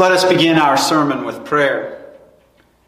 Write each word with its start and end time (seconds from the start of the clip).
Let 0.00 0.12
us 0.12 0.24
begin 0.24 0.56
our 0.56 0.78
sermon 0.78 1.26
with 1.26 1.44
prayer. 1.44 2.14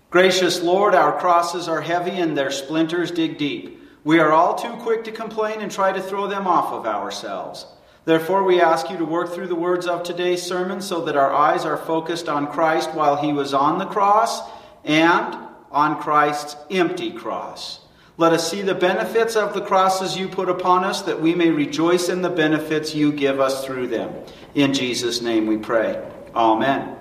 Gracious 0.08 0.62
Lord, 0.62 0.94
our 0.94 1.20
crosses 1.20 1.68
are 1.68 1.82
heavy 1.82 2.12
and 2.12 2.34
their 2.34 2.50
splinters 2.50 3.10
dig 3.10 3.36
deep. 3.36 3.82
We 4.02 4.18
are 4.18 4.32
all 4.32 4.54
too 4.54 4.72
quick 4.76 5.04
to 5.04 5.12
complain 5.12 5.60
and 5.60 5.70
try 5.70 5.92
to 5.92 6.00
throw 6.00 6.26
them 6.26 6.46
off 6.46 6.72
of 6.72 6.86
ourselves. 6.86 7.66
Therefore, 8.06 8.44
we 8.44 8.62
ask 8.62 8.88
you 8.88 8.96
to 8.96 9.04
work 9.04 9.34
through 9.34 9.48
the 9.48 9.54
words 9.54 9.86
of 9.86 10.02
today's 10.02 10.42
sermon 10.42 10.80
so 10.80 11.04
that 11.04 11.14
our 11.14 11.30
eyes 11.30 11.66
are 11.66 11.76
focused 11.76 12.30
on 12.30 12.50
Christ 12.50 12.94
while 12.94 13.16
he 13.16 13.34
was 13.34 13.52
on 13.52 13.78
the 13.78 13.84
cross 13.84 14.40
and 14.82 15.36
on 15.70 16.00
Christ's 16.00 16.56
empty 16.70 17.12
cross. 17.12 17.80
Let 18.16 18.32
us 18.32 18.50
see 18.50 18.62
the 18.62 18.74
benefits 18.74 19.36
of 19.36 19.52
the 19.52 19.60
crosses 19.60 20.16
you 20.16 20.28
put 20.28 20.48
upon 20.48 20.82
us 20.82 21.02
that 21.02 21.20
we 21.20 21.34
may 21.34 21.50
rejoice 21.50 22.08
in 22.08 22.22
the 22.22 22.30
benefits 22.30 22.94
you 22.94 23.12
give 23.12 23.38
us 23.38 23.66
through 23.66 23.88
them. 23.88 24.14
In 24.54 24.72
Jesus' 24.72 25.20
name 25.20 25.46
we 25.46 25.58
pray. 25.58 26.02
Amen. 26.34 27.00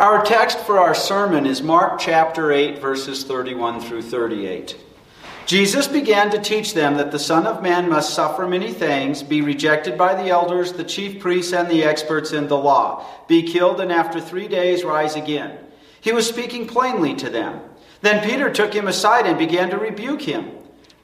Our 0.00 0.24
text 0.24 0.60
for 0.60 0.78
our 0.78 0.94
sermon 0.94 1.44
is 1.44 1.60
Mark 1.60 2.00
chapter 2.00 2.52
8, 2.52 2.78
verses 2.78 3.22
31 3.22 3.82
through 3.82 4.00
38. 4.00 4.74
Jesus 5.44 5.86
began 5.86 6.30
to 6.30 6.40
teach 6.40 6.72
them 6.72 6.96
that 6.96 7.12
the 7.12 7.18
Son 7.18 7.46
of 7.46 7.62
Man 7.62 7.86
must 7.86 8.14
suffer 8.14 8.48
many 8.48 8.72
things, 8.72 9.22
be 9.22 9.42
rejected 9.42 9.98
by 9.98 10.14
the 10.14 10.30
elders, 10.30 10.72
the 10.72 10.84
chief 10.84 11.20
priests, 11.20 11.52
and 11.52 11.68
the 11.68 11.84
experts 11.84 12.32
in 12.32 12.48
the 12.48 12.56
law, 12.56 13.04
be 13.28 13.42
killed, 13.42 13.78
and 13.78 13.92
after 13.92 14.22
three 14.22 14.48
days 14.48 14.84
rise 14.84 15.16
again. 15.16 15.58
He 16.00 16.12
was 16.12 16.26
speaking 16.26 16.66
plainly 16.66 17.14
to 17.16 17.28
them. 17.28 17.60
Then 18.00 18.26
Peter 18.26 18.50
took 18.50 18.72
him 18.72 18.88
aside 18.88 19.26
and 19.26 19.36
began 19.36 19.68
to 19.68 19.76
rebuke 19.76 20.22
him. 20.22 20.50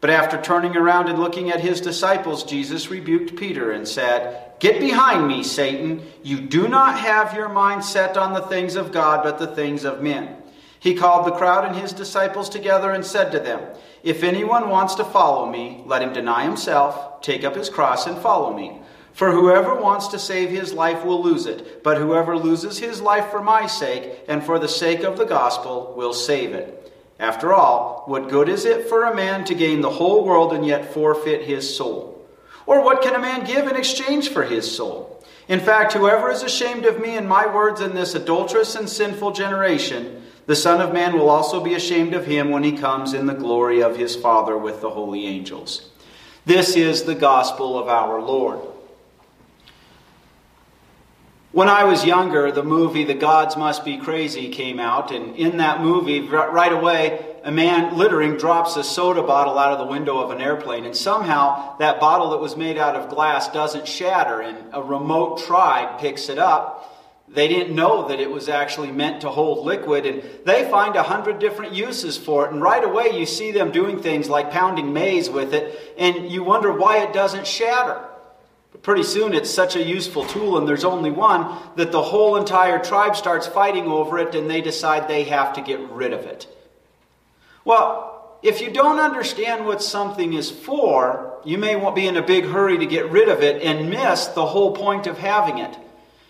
But 0.01 0.11
after 0.11 0.41
turning 0.41 0.77
around 0.77 1.09
and 1.09 1.19
looking 1.19 1.51
at 1.51 1.61
his 1.61 1.81
disciples, 1.81 2.45
Jesus 2.45 2.91
rebuked 2.91 3.37
Peter 3.37 3.73
and 3.73 3.89
said, 3.89 4.53
Get 4.59 4.81
behind 4.81 5.27
me, 5.27 5.43
Satan. 5.43 6.03
You 6.23 6.41
do 6.41 6.69
not 6.69 6.99
have 6.99 7.35
your 7.35 7.49
mind 7.49 7.85
set 7.85 8.17
on 8.17 8.33
the 8.33 8.43
things 8.43 8.77
of 8.77 8.93
God, 8.93 9.23
but 9.23 9.39
the 9.39 9.47
things 9.47 9.85
of 9.85 10.03
men. 10.03 10.37
He 10.79 10.95
called 10.95 11.27
the 11.27 11.37
crowd 11.37 11.65
and 11.65 11.77
his 11.77 11.93
disciples 11.93 12.49
together 12.49 12.93
and 12.93 13.05
said 13.05 13.33
to 13.33 13.41
them, 13.41 13.61
If 14.03 14.23
anyone 14.23 14.69
wants 14.69 14.95
to 14.97 15.05
follow 15.05 15.51
me, 15.51 15.83
let 15.87 16.03
him 16.03 16.13
deny 16.13 16.45
himself, 16.45 17.21
take 17.23 17.45
up 17.45 17.57
his 17.57 17.71
cross, 17.71 18.07
and 18.07 18.19
follow 18.19 18.55
me. 18.55 18.81
For 19.13 19.33
whoever 19.33 19.75
wants 19.81 20.09
to 20.09 20.19
save 20.19 20.51
his 20.51 20.75
life 20.75 21.03
will 21.03 21.23
lose 21.23 21.47
it, 21.47 21.83
but 21.83 21.97
whoever 21.97 22.37
loses 22.37 22.79
his 22.79 23.01
life 23.01 23.31
for 23.31 23.43
my 23.43 23.67
sake 23.67 24.13
and 24.29 24.45
for 24.45 24.59
the 24.59 24.69
sake 24.69 25.05
of 25.05 25.17
the 25.17 25.25
gospel 25.25 25.95
will 25.97 26.13
save 26.13 26.53
it. 26.53 26.86
After 27.19 27.55
all, 27.55 28.03
what 28.07 28.29
good 28.29 28.49
is 28.49 28.65
it 28.65 28.89
for 28.89 29.05
a 29.05 29.15
man 29.15 29.45
to 29.45 29.55
gain 29.55 29.81
the 29.81 29.91
whole 29.91 30.25
world 30.25 30.53
and 30.53 30.67
yet 30.67 30.93
forfeit 30.93 31.43
his 31.43 31.77
soul? 31.77 32.27
Or 32.67 32.85
what 32.85 33.03
can 33.03 33.15
a 33.15 33.21
man 33.21 33.45
give 33.47 33.67
in 33.67 33.77
exchange 33.77 34.29
for 34.29 34.43
his 34.43 34.71
soul? 34.71 35.25
In 35.49 35.61
fact, 35.61 35.93
whoever 35.93 36.31
is 36.31 36.43
ashamed 36.43 36.85
of 36.85 37.01
me 37.01 37.17
and 37.17 37.29
my 37.29 37.47
words 37.47 37.81
in 37.81 37.95
this 37.95 38.15
adulterous 38.15 38.75
and 38.75 38.89
sinful 38.89 39.33
generation, 39.33 40.25
the 40.47 40.57
Son 40.57 40.81
of 40.81 40.93
Man 40.93 41.17
will 41.17 41.31
also 41.31 41.63
be 41.63 41.75
ashamed 41.75 42.15
of 42.15 42.27
him 42.27 42.51
when 42.51 42.65
he 42.65 42.77
comes 42.77 43.15
in 43.15 43.27
the 43.27 43.35
glory 43.35 43.83
of 43.83 43.97
his 43.97 44.15
Father 44.15 44.57
with 44.59 44.81
the 44.81 44.91
holy 44.91 45.27
angels. 45.27 45.89
This 46.45 46.77
is 46.77 47.05
the 47.05 47.15
gospel 47.15 47.79
of 47.79 47.89
our 47.89 48.21
Lord. 48.21 48.61
When 51.57 51.71
I 51.71 51.85
was 51.85 52.05
younger, 52.05 52.53
the 52.53 52.63
movie 52.63 53.05
The 53.05 53.15
Gods 53.15 53.57
Must 53.57 53.83
Be 53.83 53.97
Crazy 53.97 54.51
came 54.51 54.79
out, 54.79 55.11
and 55.11 55.35
in 55.37 55.57
that 55.57 55.81
movie, 55.81 56.21
right 56.21 56.71
away, 56.71 57.35
a 57.45 57.51
man 57.51 57.97
littering 57.97 58.37
drops 58.37 58.77
a 58.77 58.85
soda 58.85 59.23
bottle 59.23 59.59
out 59.59 59.73
of 59.73 59.79
the 59.79 59.87
window 59.87 60.19
of 60.19 60.31
an 60.31 60.43
airplane, 60.43 60.85
and 60.85 60.95
somehow 60.95 61.79
that 61.79 61.99
bottle 61.99 62.29
that 62.33 62.43
was 62.43 62.59
made 62.59 62.77
out 62.77 62.95
of 62.95 63.09
glass 63.09 63.49
doesn't 63.49 63.89
shatter, 63.89 64.43
and 64.43 64.59
a 64.75 64.83
remote 64.83 65.39
tribe 65.47 65.99
picks 65.99 66.29
it 66.29 66.39
up. 66.39 66.95
They 67.27 67.49
didn't 67.49 67.75
know 67.75 68.09
that 68.09 68.21
it 68.21 68.31
was 68.31 68.51
actually 68.51 68.93
meant 68.93 69.23
to 69.23 69.31
hold 69.31 69.65
liquid, 69.65 70.05
and 70.05 70.23
they 70.45 70.69
find 70.71 70.95
a 70.95 71.05
hundred 71.05 71.39
different 71.39 71.73
uses 71.73 72.19
for 72.19 72.45
it. 72.45 72.53
And 72.53 72.61
right 72.61 72.85
away, 72.85 73.19
you 73.19 73.25
see 73.25 73.51
them 73.51 73.73
doing 73.73 74.03
things 74.03 74.29
like 74.29 74.51
pounding 74.51 74.93
maize 74.93 75.31
with 75.31 75.55
it, 75.55 75.95
and 75.97 76.31
you 76.31 76.45
wonder 76.45 76.71
why 76.71 76.99
it 76.99 77.15
doesn't 77.15 77.47
shatter. 77.47 78.07
But 78.77 78.83
pretty 78.83 79.05
soon, 79.05 79.33
it's 79.33 79.49
such 79.49 79.75
a 79.75 79.83
useful 79.83 80.27
tool, 80.27 80.59
and 80.59 80.69
there's 80.69 80.85
only 80.85 81.11
one, 81.11 81.57
that 81.77 81.93
the 81.93 82.03
whole 82.03 82.37
entire 82.37 82.79
tribe 82.79 83.17
starts 83.17 83.47
fighting 83.47 83.87
over 83.87 84.19
it, 84.19 84.35
and 84.35 84.51
they 84.51 84.61
decide 84.61 85.09
they 85.09 85.25
have 85.25 85.55
to 85.55 85.63
get 85.63 85.81
rid 85.89 86.13
of 86.13 86.27
it. 86.27 86.47
Well, 87.65 88.39
if 88.43 88.61
you 88.61 88.71
don't 88.71 89.01
understand 89.01 89.65
what 89.65 89.83
something 89.83 90.35
is 90.35 90.51
for, 90.51 91.39
you 91.43 91.57
may 91.57 91.91
be 91.95 92.07
in 92.07 92.19
a 92.19 92.23
big 92.23 92.45
hurry 92.45 92.77
to 92.77 92.85
get 92.85 93.11
rid 93.11 93.31
of 93.31 93.43
it 93.43 93.63
and 93.63 93.89
miss 93.89 94.27
the 94.27 94.45
whole 94.45 94.73
point 94.73 95.07
of 95.07 95.17
having 95.17 95.57
it. 95.57 95.75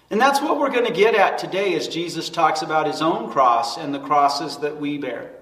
And 0.08 0.20
that's 0.20 0.40
what 0.40 0.56
we're 0.56 0.70
going 0.70 0.86
to 0.86 0.92
get 0.92 1.16
at 1.16 1.38
today 1.38 1.74
as 1.74 1.88
Jesus 1.88 2.30
talks 2.30 2.62
about 2.62 2.86
his 2.86 3.02
own 3.02 3.28
cross 3.32 3.76
and 3.76 3.92
the 3.92 3.98
crosses 3.98 4.58
that 4.58 4.80
we 4.80 4.98
bear. 4.98 5.32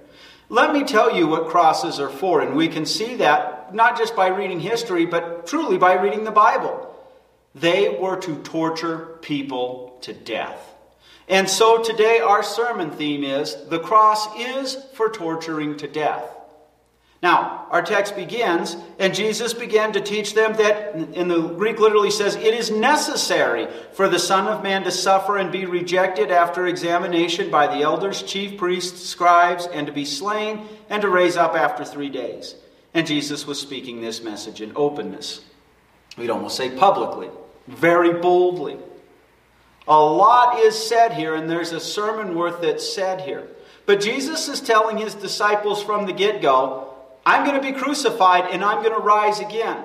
Let 0.48 0.72
me 0.72 0.84
tell 0.84 1.14
you 1.14 1.26
what 1.26 1.48
crosses 1.48 2.00
are 2.00 2.08
for, 2.08 2.40
and 2.40 2.56
we 2.56 2.68
can 2.68 2.86
see 2.86 3.16
that 3.16 3.74
not 3.74 3.98
just 3.98 4.16
by 4.16 4.28
reading 4.28 4.60
history, 4.60 5.04
but 5.04 5.46
truly 5.46 5.76
by 5.76 5.92
reading 6.00 6.24
the 6.24 6.30
Bible. 6.30 6.92
They 7.54 7.88
were 7.88 8.16
to 8.20 8.42
torture 8.42 9.18
people 9.22 9.98
to 10.02 10.12
death. 10.12 10.72
And 11.28 11.48
so 11.48 11.82
today 11.82 12.18
our 12.18 12.42
sermon 12.42 12.90
theme 12.90 13.24
is 13.24 13.56
the 13.68 13.78
cross 13.78 14.26
is 14.36 14.76
for 14.94 15.08
torturing 15.08 15.76
to 15.78 15.88
death. 15.88 16.24
Now, 17.22 17.68
our 17.70 17.80
text 17.80 18.16
begins, 18.16 18.76
and 18.98 19.14
Jesus 19.14 19.54
began 19.54 19.94
to 19.94 20.00
teach 20.02 20.34
them 20.34 20.52
that, 20.56 20.94
in 20.94 21.28
the 21.28 21.40
Greek 21.40 21.78
literally 21.78 22.10
says, 22.10 22.36
it 22.36 22.52
is 22.52 22.70
necessary 22.70 23.66
for 23.94 24.10
the 24.10 24.18
Son 24.18 24.46
of 24.46 24.62
Man 24.62 24.84
to 24.84 24.90
suffer 24.90 25.38
and 25.38 25.50
be 25.50 25.64
rejected 25.64 26.30
after 26.30 26.66
examination 26.66 27.50
by 27.50 27.66
the 27.66 27.82
elders, 27.82 28.22
chief 28.22 28.58
priests, 28.58 29.06
scribes, 29.08 29.66
and 29.68 29.86
to 29.86 29.92
be 29.92 30.04
slain, 30.04 30.68
and 30.90 31.00
to 31.00 31.08
raise 31.08 31.38
up 31.38 31.54
after 31.54 31.82
three 31.82 32.10
days. 32.10 32.56
And 32.92 33.06
Jesus 33.06 33.46
was 33.46 33.58
speaking 33.58 34.02
this 34.02 34.22
message 34.22 34.60
in 34.60 34.72
openness. 34.76 35.40
We'd 36.18 36.28
almost 36.28 36.58
say 36.58 36.76
publicly, 36.76 37.30
very 37.66 38.12
boldly. 38.12 38.78
A 39.86 40.00
lot 40.00 40.58
is 40.58 40.76
said 40.76 41.12
here, 41.12 41.34
and 41.34 41.48
there's 41.48 41.72
a 41.72 41.80
sermon 41.80 42.34
worth 42.34 42.62
it 42.62 42.80
said 42.80 43.20
here. 43.20 43.46
But 43.86 44.00
Jesus 44.00 44.48
is 44.48 44.60
telling 44.60 44.96
his 44.96 45.14
disciples 45.14 45.82
from 45.82 46.06
the 46.06 46.12
get 46.12 46.40
go, 46.40 46.94
I'm 47.26 47.46
going 47.46 47.60
to 47.60 47.72
be 47.72 47.78
crucified 47.78 48.50
and 48.50 48.64
I'm 48.64 48.82
going 48.82 48.94
to 48.94 49.00
rise 49.00 49.40
again. 49.40 49.84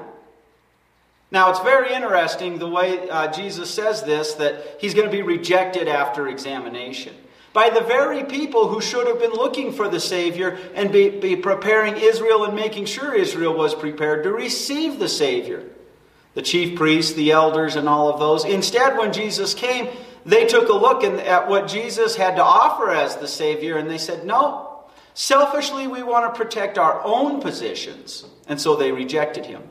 Now, 1.32 1.52
it's 1.52 1.60
very 1.60 1.94
interesting 1.94 2.58
the 2.58 2.70
way 2.70 3.10
uh, 3.10 3.32
Jesus 3.32 3.70
says 3.70 4.04
this 4.04 4.34
that 4.36 4.78
he's 4.80 4.94
going 4.94 5.06
to 5.06 5.12
be 5.12 5.22
rejected 5.22 5.88
after 5.88 6.28
examination 6.28 7.14
by 7.54 7.70
the 7.70 7.82
very 7.82 8.24
people 8.24 8.68
who 8.68 8.82
should 8.82 9.08
have 9.08 9.20
been 9.20 9.34
looking 9.34 9.74
for 9.74 9.88
the 9.90 10.00
Savior 10.00 10.58
and 10.76 10.92
be, 10.92 11.10
be 11.10 11.36
preparing 11.36 11.98
Israel 11.98 12.46
and 12.46 12.56
making 12.56 12.86
sure 12.86 13.14
Israel 13.14 13.54
was 13.54 13.76
prepared 13.76 14.24
to 14.24 14.32
receive 14.32 14.98
the 14.98 15.10
Savior 15.10 15.64
the 16.34 16.42
chief 16.42 16.78
priests, 16.78 17.14
the 17.14 17.32
elders, 17.32 17.76
and 17.76 17.90
all 17.90 18.12
of 18.12 18.20
those. 18.20 18.46
Instead, 18.46 18.98
when 18.98 19.12
Jesus 19.12 19.54
came, 19.54 19.90
they 20.26 20.46
took 20.46 20.70
a 20.70 20.74
look 20.74 21.04
at 21.04 21.48
what 21.48 21.68
Jesus 21.68 22.16
had 22.16 22.36
to 22.36 22.44
offer 22.44 22.92
as 22.92 23.16
the 23.16 23.28
Savior 23.28 23.78
and 23.78 23.90
they 23.90 23.98
said, 23.98 24.26
No, 24.26 24.84
selfishly 25.14 25.88
we 25.88 26.04
want 26.04 26.34
to 26.34 26.38
protect 26.38 26.78
our 26.78 27.02
own 27.04 27.42
positions. 27.42 28.26
And 28.48 28.60
so 28.60 28.76
they 28.76 28.92
rejected 28.92 29.46
him. 29.46 29.64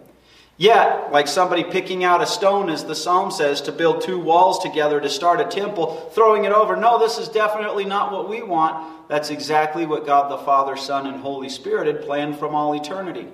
Yet, 0.57 1.13
like 1.13 1.29
somebody 1.29 1.63
picking 1.63 2.03
out 2.03 2.21
a 2.21 2.27
stone, 2.27 2.69
as 2.69 2.85
the 2.85 2.97
psalm 2.97 3.31
says, 3.31 3.61
to 3.63 3.73
build 3.73 4.03
two 4.03 4.19
walls 4.19 4.59
together 4.59 5.01
to 5.01 5.09
start 5.09 5.41
a 5.41 5.45
temple, 5.45 6.11
throwing 6.13 6.45
it 6.45 6.53
over, 6.53 6.75
no, 6.75 6.99
this 6.99 7.17
is 7.17 7.29
definitely 7.29 7.85
not 7.85 8.11
what 8.11 8.29
we 8.29 8.43
want. 8.43 9.09
That's 9.09 9.31
exactly 9.31 9.87
what 9.87 10.05
God 10.05 10.33
the 10.33 10.45
Father, 10.45 10.77
Son, 10.77 11.07
and 11.07 11.21
Holy 11.21 11.49
Spirit 11.49 11.87
had 11.87 12.05
planned 12.05 12.39
from 12.41 12.57
all 12.57 12.75
eternity. 12.75 13.29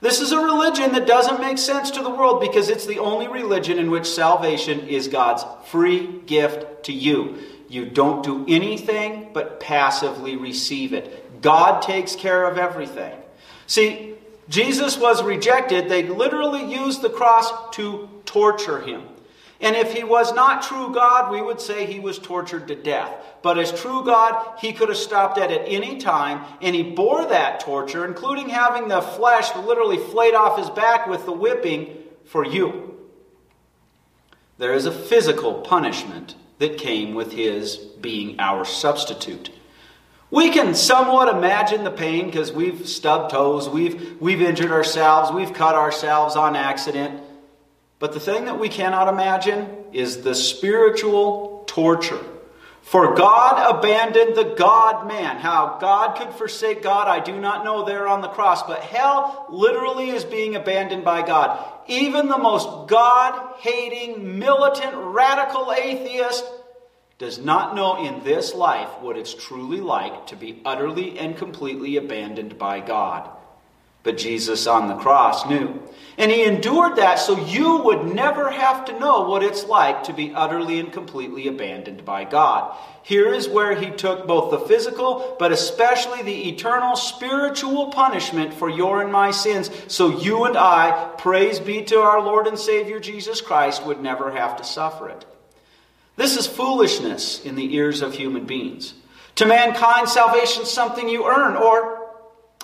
This 0.00 0.20
is 0.20 0.32
a 0.32 0.38
religion 0.38 0.92
that 0.92 1.06
doesn't 1.06 1.40
make 1.40 1.58
sense 1.58 1.90
to 1.92 2.02
the 2.02 2.10
world 2.10 2.40
because 2.40 2.68
it's 2.68 2.86
the 2.86 2.98
only 2.98 3.28
religion 3.28 3.78
in 3.78 3.90
which 3.90 4.06
salvation 4.06 4.86
is 4.88 5.08
God's 5.08 5.44
free 5.68 6.20
gift 6.26 6.84
to 6.84 6.92
you. 6.92 7.38
You 7.68 7.86
don't 7.86 8.22
do 8.22 8.44
anything 8.48 9.30
but 9.32 9.58
passively 9.58 10.36
receive 10.36 10.92
it. 10.92 11.40
God 11.40 11.82
takes 11.82 12.14
care 12.14 12.46
of 12.46 12.58
everything. 12.58 13.16
See, 13.66 14.14
Jesus 14.48 14.96
was 14.98 15.22
rejected. 15.22 15.88
They 15.88 16.04
literally 16.04 16.72
used 16.72 17.02
the 17.02 17.10
cross 17.10 17.74
to 17.76 18.08
torture 18.24 18.80
him. 18.80 19.02
And 19.60 19.74
if 19.74 19.94
he 19.94 20.04
was 20.04 20.34
not 20.34 20.62
true 20.62 20.92
God, 20.92 21.32
we 21.32 21.40
would 21.40 21.60
say 21.60 21.86
he 21.86 21.98
was 21.98 22.18
tortured 22.18 22.68
to 22.68 22.74
death. 22.74 23.12
But 23.42 23.58
as 23.58 23.72
true 23.72 24.04
God, 24.04 24.58
he 24.58 24.72
could 24.72 24.88
have 24.88 24.98
stopped 24.98 25.36
that 25.36 25.50
at 25.50 25.62
any 25.66 25.98
time, 25.98 26.44
and 26.60 26.74
he 26.74 26.82
bore 26.82 27.24
that 27.26 27.60
torture, 27.60 28.04
including 28.04 28.50
having 28.50 28.88
the 28.88 29.00
flesh 29.00 29.54
literally 29.56 29.98
flayed 29.98 30.34
off 30.34 30.58
his 30.58 30.68
back 30.70 31.06
with 31.06 31.24
the 31.24 31.32
whipping 31.32 31.96
for 32.26 32.44
you. 32.44 32.98
There 34.58 34.74
is 34.74 34.86
a 34.86 34.92
physical 34.92 35.54
punishment 35.60 36.34
that 36.58 36.78
came 36.78 37.14
with 37.14 37.32
his 37.32 37.76
being 37.76 38.38
our 38.38 38.64
substitute. 38.64 39.50
We 40.30 40.50
can 40.50 40.74
somewhat 40.74 41.34
imagine 41.34 41.84
the 41.84 41.90
pain 41.90 42.26
because 42.26 42.50
we've 42.50 42.88
stubbed 42.88 43.30
toes, 43.30 43.68
we've, 43.68 44.20
we've 44.20 44.42
injured 44.42 44.72
ourselves, 44.72 45.30
we've 45.30 45.52
cut 45.52 45.74
ourselves 45.74 46.34
on 46.36 46.56
accident. 46.56 47.22
But 47.98 48.12
the 48.12 48.20
thing 48.20 48.44
that 48.44 48.58
we 48.58 48.68
cannot 48.68 49.08
imagine 49.08 49.84
is 49.92 50.22
the 50.22 50.34
spiritual 50.34 51.64
torture 51.66 52.22
For 52.86 53.16
God 53.16 53.78
abandoned 53.78 54.36
the 54.36 54.54
God 54.56 55.08
man. 55.08 55.38
How 55.38 55.76
God 55.80 56.16
could 56.16 56.32
forsake 56.32 56.84
God, 56.84 57.08
I 57.08 57.18
do 57.18 57.36
not 57.36 57.64
know 57.64 57.84
there 57.84 58.06
on 58.06 58.20
the 58.20 58.28
cross. 58.28 58.62
But 58.62 58.78
hell 58.78 59.46
literally 59.50 60.10
is 60.10 60.24
being 60.24 60.54
abandoned 60.54 61.04
by 61.04 61.26
God. 61.26 61.68
Even 61.88 62.28
the 62.28 62.38
most 62.38 62.88
God 62.88 63.54
hating, 63.58 64.38
militant, 64.38 64.94
radical 64.94 65.72
atheist 65.72 66.44
does 67.18 67.40
not 67.40 67.74
know 67.74 68.06
in 68.06 68.22
this 68.22 68.54
life 68.54 69.00
what 69.00 69.18
it's 69.18 69.34
truly 69.34 69.80
like 69.80 70.28
to 70.28 70.36
be 70.36 70.62
utterly 70.64 71.18
and 71.18 71.36
completely 71.36 71.96
abandoned 71.96 72.56
by 72.56 72.78
God. 72.78 73.28
But 74.06 74.18
Jesus 74.18 74.68
on 74.68 74.86
the 74.86 74.94
cross 74.94 75.46
knew. 75.46 75.82
And 76.16 76.30
he 76.30 76.44
endured 76.44 76.94
that 76.94 77.18
so 77.18 77.44
you 77.44 77.78
would 77.78 78.14
never 78.14 78.52
have 78.52 78.84
to 78.84 78.98
know 79.00 79.22
what 79.22 79.42
it's 79.42 79.66
like 79.66 80.04
to 80.04 80.12
be 80.12 80.32
utterly 80.32 80.78
and 80.78 80.92
completely 80.92 81.48
abandoned 81.48 82.04
by 82.04 82.22
God. 82.22 82.76
Here 83.02 83.34
is 83.34 83.48
where 83.48 83.74
he 83.74 83.90
took 83.90 84.28
both 84.28 84.52
the 84.52 84.60
physical, 84.60 85.34
but 85.40 85.50
especially 85.50 86.22
the 86.22 86.48
eternal 86.50 86.94
spiritual 86.94 87.90
punishment 87.90 88.54
for 88.54 88.70
your 88.70 89.02
and 89.02 89.10
my 89.10 89.32
sins, 89.32 89.72
so 89.88 90.20
you 90.20 90.44
and 90.44 90.56
I, 90.56 91.12
praise 91.18 91.58
be 91.58 91.82
to 91.86 91.98
our 91.98 92.22
Lord 92.22 92.46
and 92.46 92.58
Savior 92.58 93.00
Jesus 93.00 93.40
Christ, 93.40 93.84
would 93.84 94.00
never 94.00 94.30
have 94.30 94.56
to 94.58 94.64
suffer 94.64 95.08
it. 95.08 95.24
This 96.14 96.36
is 96.36 96.46
foolishness 96.46 97.44
in 97.44 97.56
the 97.56 97.74
ears 97.74 98.02
of 98.02 98.14
human 98.14 98.46
beings. 98.46 98.94
To 99.34 99.46
mankind, 99.46 100.08
salvation 100.08 100.62
is 100.62 100.70
something 100.70 101.08
you 101.08 101.26
earn, 101.26 101.56
or 101.56 101.95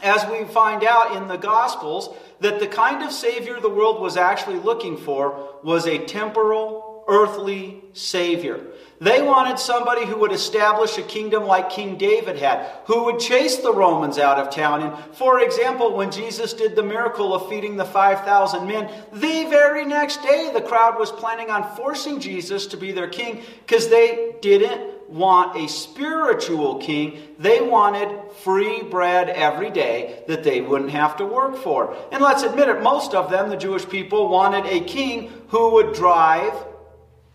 as 0.03 0.29
we 0.31 0.45
find 0.45 0.85
out 0.85 1.17
in 1.17 1.29
the 1.29 1.37
Gospels, 1.37 2.15
that 2.41 2.61
the 2.61 2.67
kind 2.67 3.03
of 3.03 3.13
Savior 3.13 3.61
the 3.61 3.71
world 3.71 4.01
was 4.01 4.17
actually 4.17 4.59
looking 4.59 4.97
for 4.97 5.59
was 5.63 5.87
a 5.87 6.05
temporal, 6.05 7.05
earthly 7.09 7.83
Savior. 7.93 8.67
They 9.01 9.21
wanted 9.21 9.59
somebody 9.59 10.07
who 10.07 10.19
would 10.19 10.31
establish 10.31 10.97
a 10.97 11.03
kingdom 11.03 11.45
like 11.45 11.71
King 11.71 11.99
David 11.99 12.37
had, 12.37 12.71
who 12.87 13.05
would 13.05 13.19
chase 13.19 13.57
the 13.57 13.75
Romans 13.75 14.17
out 14.17 14.39
of 14.39 14.55
town. 14.55 14.83
And 14.83 15.17
for 15.17 15.41
example, 15.41 15.97
when 15.97 16.13
Jesus 16.13 16.53
did 16.53 16.77
the 16.77 16.85
miracle 16.85 17.35
of 17.35 17.49
feeding 17.49 17.77
the 17.77 17.85
5,000 17.85 18.65
men, 18.65 18.89
the 19.13 19.45
very 19.47 19.85
next 19.85 20.23
day 20.23 20.51
the 20.55 20.61
crowd 20.61 21.01
was 21.01 21.11
planning 21.11 21.51
on 21.51 21.77
forcing 21.77 22.21
Jesus 22.21 22.67
to 22.69 22.77
be 22.77 22.93
their 22.93 23.09
king 23.09 23.43
because 23.67 23.89
they 23.89 24.37
didn't 24.41 25.02
want 25.13 25.57
a 25.57 25.69
spiritual 25.69 26.79
king. 26.79 27.19
They 27.39 27.61
wanted 27.61 28.33
free 28.43 28.83
bread 28.83 29.29
every 29.29 29.71
day 29.71 30.25
that 30.27 30.43
they 30.43 30.61
wouldn't 30.61 30.91
have 30.91 31.17
to 31.19 31.27
work 31.27 31.57
for. 31.57 31.97
And 32.11 32.23
let's 32.23 32.43
admit 32.43 32.69
it, 32.69 32.83
most 32.83 33.15
of 33.15 33.31
them, 33.31 33.51
the 33.51 33.57
Jewish 33.57 33.89
people, 33.89 34.29
wanted 34.29 34.67
a 34.67 34.81
king 34.81 35.31
who 35.49 35.73
would 35.73 35.95
drive 35.95 36.55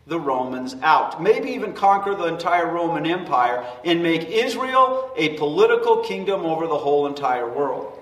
the 0.07 0.19
Romans 0.19 0.75
out. 0.81 1.21
Maybe 1.21 1.51
even 1.51 1.73
conquer 1.73 2.15
the 2.15 2.25
entire 2.25 2.71
Roman 2.71 3.05
Empire 3.05 3.65
and 3.85 4.01
make 4.01 4.27
Israel 4.29 5.11
a 5.15 5.37
political 5.37 5.97
kingdom 5.97 6.45
over 6.45 6.65
the 6.65 6.77
whole 6.77 7.07
entire 7.07 7.49
world. 7.49 7.93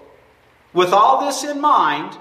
With 0.73 0.93
all 0.93 1.25
this 1.25 1.43
in 1.43 1.59
mind, 1.59 2.17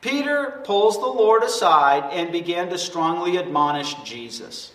Peter 0.00 0.60
pulls 0.64 0.98
the 0.98 1.06
Lord 1.06 1.42
aside 1.42 2.12
and 2.12 2.32
began 2.32 2.68
to 2.70 2.78
strongly 2.78 3.38
admonish 3.38 3.94
Jesus. 4.04 4.73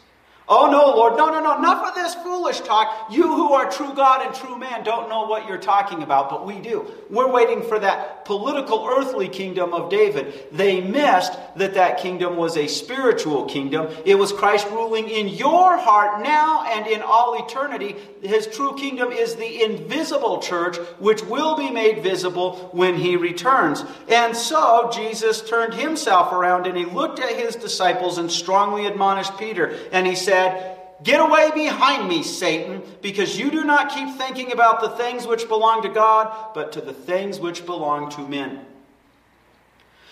Oh 0.51 0.71
no, 0.71 0.95
Lord, 0.97 1.15
no, 1.15 1.27
no, 1.27 1.41
no, 1.41 1.59
enough 1.59 1.87
of 1.87 1.93
this 1.93 2.15
foolish 2.15 2.59
talk. 2.61 3.11
You 3.11 3.21
who 3.21 3.53
are 3.53 3.69
true 3.69 3.93
God 3.93 4.25
and 4.25 4.33
true 4.33 4.57
man 4.57 4.83
don't 4.83 5.07
know 5.07 5.27
what 5.27 5.47
you're 5.47 5.59
talking 5.59 6.01
about, 6.01 6.31
but 6.31 6.43
we 6.43 6.57
do. 6.57 6.91
We're 7.11 7.31
waiting 7.31 7.61
for 7.61 7.77
that 7.77 8.25
political 8.25 8.87
earthly 8.87 9.27
kingdom 9.27 9.75
of 9.75 9.91
David. 9.91 10.33
They 10.51 10.81
missed 10.81 11.33
that 11.57 11.75
that 11.75 11.99
kingdom 11.99 12.35
was 12.35 12.57
a 12.57 12.65
spiritual 12.65 13.45
kingdom. 13.45 13.93
It 14.05 14.15
was 14.15 14.31
Christ 14.31 14.67
ruling 14.71 15.07
in 15.07 15.27
your 15.27 15.77
heart 15.77 16.23
now 16.23 16.63
and 16.65 16.87
in 16.87 17.03
all 17.03 17.45
eternity. 17.45 17.95
His 18.23 18.47
true 18.47 18.75
kingdom 18.75 19.11
is 19.11 19.35
the 19.35 19.63
invisible 19.63 20.39
church, 20.39 20.77
which 20.97 21.23
will 21.23 21.57
be 21.57 21.69
made 21.69 22.01
visible 22.01 22.69
when 22.73 22.95
he 22.95 23.17
returns. 23.17 23.83
And 24.07 24.35
so 24.35 24.89
Jesus 24.91 25.47
turned 25.47 25.75
himself 25.75 26.33
around 26.33 26.65
and 26.65 26.75
he 26.75 26.85
looked 26.85 27.19
at 27.19 27.35
his 27.35 27.55
disciples 27.55 28.17
and 28.17 28.31
strongly 28.31 28.87
admonished 28.87 29.37
Peter. 29.37 29.77
And 29.91 30.07
he 30.07 30.15
said, 30.15 30.38
said, 30.39 30.77
Get 31.01 31.21
away 31.21 31.51
behind 31.51 32.09
me, 32.09 32.23
Satan, 32.23 32.81
because 33.01 33.39
you 33.39 33.49
do 33.49 33.63
not 33.63 33.89
keep 33.89 34.17
thinking 34.17 34.51
about 34.51 34.81
the 34.81 34.89
things 34.89 35.25
which 35.25 35.47
belong 35.47 35.81
to 35.83 35.89
God, 35.89 36.53
but 36.53 36.73
to 36.73 36.81
the 36.81 36.93
things 36.93 37.39
which 37.39 37.65
belong 37.65 38.09
to 38.11 38.27
men. 38.27 38.65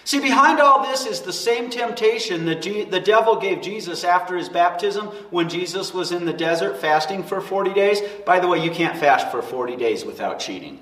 See, 0.06 0.22
behind 0.22 0.62
all 0.62 0.84
this 0.84 1.06
is 1.06 1.20
the 1.20 1.34
same 1.34 1.70
temptation 1.70 2.46
that 2.46 2.62
the 2.62 3.02
devil 3.02 3.36
gave 3.36 3.62
Jesus 3.62 4.06
after 4.06 4.38
his 4.38 4.48
baptism 4.48 5.08
when 5.30 5.50
Jesus 5.50 5.94
was 5.94 6.14
in 6.14 6.24
the 6.24 6.32
desert 6.32 6.78
fasting 6.78 7.24
for 7.24 7.42
40 7.42 7.74
days. 7.74 8.00
By 8.26 8.40
the 8.40 8.48
way, 8.48 8.64
you 8.64 8.72
can't 8.72 8.98
fast 8.98 9.30
for 9.30 9.42
40 9.42 9.76
days 9.76 10.06
without 10.06 10.40
cheating. 10.40 10.82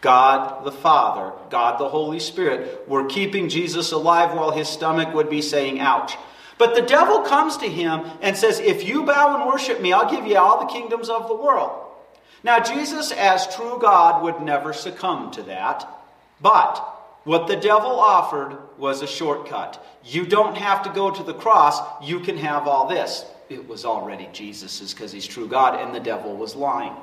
God 0.00 0.64
the 0.64 0.70
Father, 0.70 1.32
God 1.50 1.80
the 1.80 1.88
Holy 1.88 2.20
Spirit 2.20 2.88
were 2.88 3.06
keeping 3.06 3.48
Jesus 3.48 3.90
alive 3.90 4.32
while 4.36 4.52
his 4.52 4.68
stomach 4.68 5.12
would 5.12 5.28
be 5.28 5.42
saying, 5.42 5.80
ouch. 5.80 6.16
But 6.58 6.74
the 6.74 6.82
devil 6.82 7.20
comes 7.20 7.56
to 7.58 7.68
him 7.68 8.04
and 8.20 8.36
says, 8.36 8.58
If 8.58 8.86
you 8.86 9.04
bow 9.04 9.36
and 9.36 9.46
worship 9.46 9.80
me, 9.80 9.92
I'll 9.92 10.10
give 10.10 10.26
you 10.26 10.36
all 10.36 10.60
the 10.60 10.72
kingdoms 10.72 11.08
of 11.08 11.28
the 11.28 11.34
world. 11.34 11.84
Now, 12.42 12.60
Jesus, 12.60 13.12
as 13.12 13.54
true 13.54 13.78
God, 13.80 14.22
would 14.22 14.40
never 14.40 14.72
succumb 14.72 15.30
to 15.32 15.42
that. 15.44 15.88
But 16.40 16.76
what 17.24 17.46
the 17.46 17.56
devil 17.56 17.98
offered 17.98 18.56
was 18.78 19.02
a 19.02 19.06
shortcut. 19.06 19.84
You 20.04 20.24
don't 20.24 20.56
have 20.56 20.82
to 20.84 20.90
go 20.90 21.10
to 21.10 21.22
the 21.22 21.34
cross, 21.34 21.80
you 22.02 22.20
can 22.20 22.36
have 22.38 22.66
all 22.66 22.88
this. 22.88 23.24
It 23.48 23.66
was 23.68 23.84
already 23.84 24.28
Jesus's 24.32 24.92
because 24.92 25.12
he's 25.12 25.26
true 25.26 25.48
God, 25.48 25.80
and 25.80 25.94
the 25.94 26.00
devil 26.00 26.36
was 26.36 26.54
lying. 26.54 26.94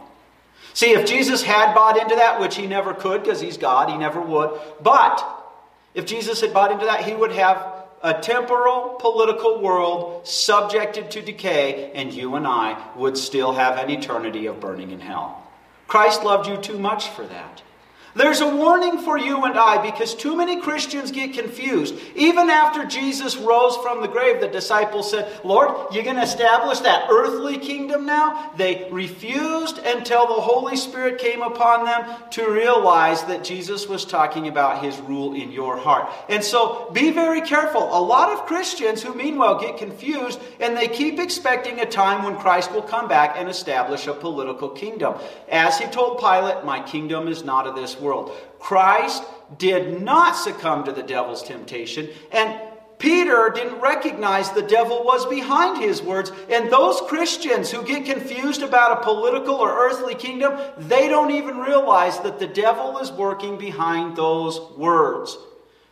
See, 0.73 0.91
if 0.91 1.07
Jesus 1.07 1.43
had 1.43 1.73
bought 1.73 1.97
into 1.97 2.15
that, 2.15 2.39
which 2.39 2.55
he 2.55 2.67
never 2.67 2.93
could 2.93 3.23
because 3.23 3.41
he's 3.41 3.57
God, 3.57 3.89
he 3.89 3.97
never 3.97 4.21
would, 4.21 4.59
but 4.81 5.25
if 5.93 6.05
Jesus 6.05 6.41
had 6.41 6.53
bought 6.53 6.71
into 6.71 6.85
that, 6.85 7.03
he 7.03 7.13
would 7.13 7.31
have 7.31 7.74
a 8.05 8.13
temporal 8.21 8.97
political 8.99 9.59
world 9.59 10.27
subjected 10.27 11.09
to 11.09 11.23
decay, 11.23 11.91
and 11.95 12.13
you 12.13 12.35
and 12.35 12.45
I 12.45 12.79
would 12.95 13.17
still 13.17 13.53
have 13.53 13.79
an 13.79 13.89
eternity 13.89 14.45
of 14.45 14.59
burning 14.59 14.91
in 14.91 14.99
hell. 14.99 15.41
Christ 15.87 16.23
loved 16.23 16.47
you 16.47 16.57
too 16.57 16.77
much 16.77 17.09
for 17.09 17.25
that. 17.25 17.63
There's 18.15 18.39
a 18.39 18.55
warning 18.55 18.99
for 18.99 19.17
you 19.17 19.43
and 19.43 19.59
I 19.59 19.91
because 19.91 20.15
too 20.15 20.37
many 20.37 20.61
Christians 20.61 21.11
get 21.11 21.33
confused. 21.33 21.95
Even 22.15 22.49
after 22.49 22.85
Jesus 22.85 23.35
rose 23.35 23.75
from 23.77 24.01
the 24.01 24.07
grave, 24.07 24.39
the 24.39 24.47
disciples 24.47 25.11
said, 25.11 25.29
Lord, 25.43 25.93
you're 25.93 26.05
going 26.05 26.15
to 26.15 26.21
establish 26.21 26.79
that 26.79 27.09
earthly 27.11 27.57
kingdom 27.57 28.05
now? 28.05 28.53
They 28.55 28.87
refused 28.89 29.79
until 29.79 30.27
the 30.27 30.41
Holy 30.41 30.77
Spirit 30.77 31.19
came 31.19 31.41
upon 31.41 31.83
them 31.83 32.05
to 32.31 32.49
realize 32.49 33.21
that 33.25 33.43
Jesus 33.43 33.85
was 33.85 34.05
talking 34.05 34.47
about 34.47 34.81
his 34.81 34.97
rule 35.01 35.33
in 35.33 35.51
your 35.51 35.75
heart. 35.75 36.09
And 36.29 36.41
so 36.41 36.89
be 36.93 37.11
very 37.11 37.41
careful. 37.41 37.81
A 37.81 37.99
lot 37.99 38.29
of 38.29 38.45
Christians 38.45 39.03
who 39.03 39.13
meanwhile 39.13 39.59
get 39.59 39.77
confused 39.77 40.39
and 40.61 40.77
they 40.77 40.87
keep 40.87 41.19
expecting 41.19 41.81
a 41.81 41.85
time 41.85 42.23
when 42.23 42.37
Christ 42.37 42.71
will 42.71 42.81
come 42.81 43.09
back 43.09 43.35
and 43.35 43.49
establish 43.49 44.07
a 44.07 44.13
political 44.13 44.69
kingdom. 44.69 45.15
As 45.49 45.77
he 45.77 45.85
told 45.87 46.19
Pilate, 46.19 46.63
My 46.63 46.81
kingdom 46.81 47.27
is 47.27 47.43
not 47.43 47.67
of 47.67 47.75
this 47.75 47.99
world 47.99 48.04
world. 48.05 48.31
Christ 48.59 49.23
did 49.57 50.01
not 50.01 50.35
succumb 50.35 50.85
to 50.85 50.91
the 50.91 51.03
devil's 51.03 51.43
temptation, 51.43 52.09
and 52.31 52.59
Peter 52.97 53.51
didn't 53.53 53.81
recognize 53.81 54.51
the 54.51 54.61
devil 54.61 55.03
was 55.03 55.25
behind 55.25 55.81
his 55.81 56.01
words. 56.01 56.31
And 56.49 56.71
those 56.71 57.01
Christians 57.01 57.69
who 57.69 57.83
get 57.83 58.05
confused 58.05 58.61
about 58.61 58.99
a 58.99 59.03
political 59.03 59.55
or 59.55 59.87
earthly 59.87 60.15
kingdom, 60.15 60.57
they 60.77 61.09
don't 61.09 61.31
even 61.31 61.57
realize 61.57 62.19
that 62.19 62.39
the 62.39 62.47
devil 62.47 62.97
is 62.99 63.11
working 63.11 63.57
behind 63.57 64.15
those 64.15 64.59
words. 64.77 65.37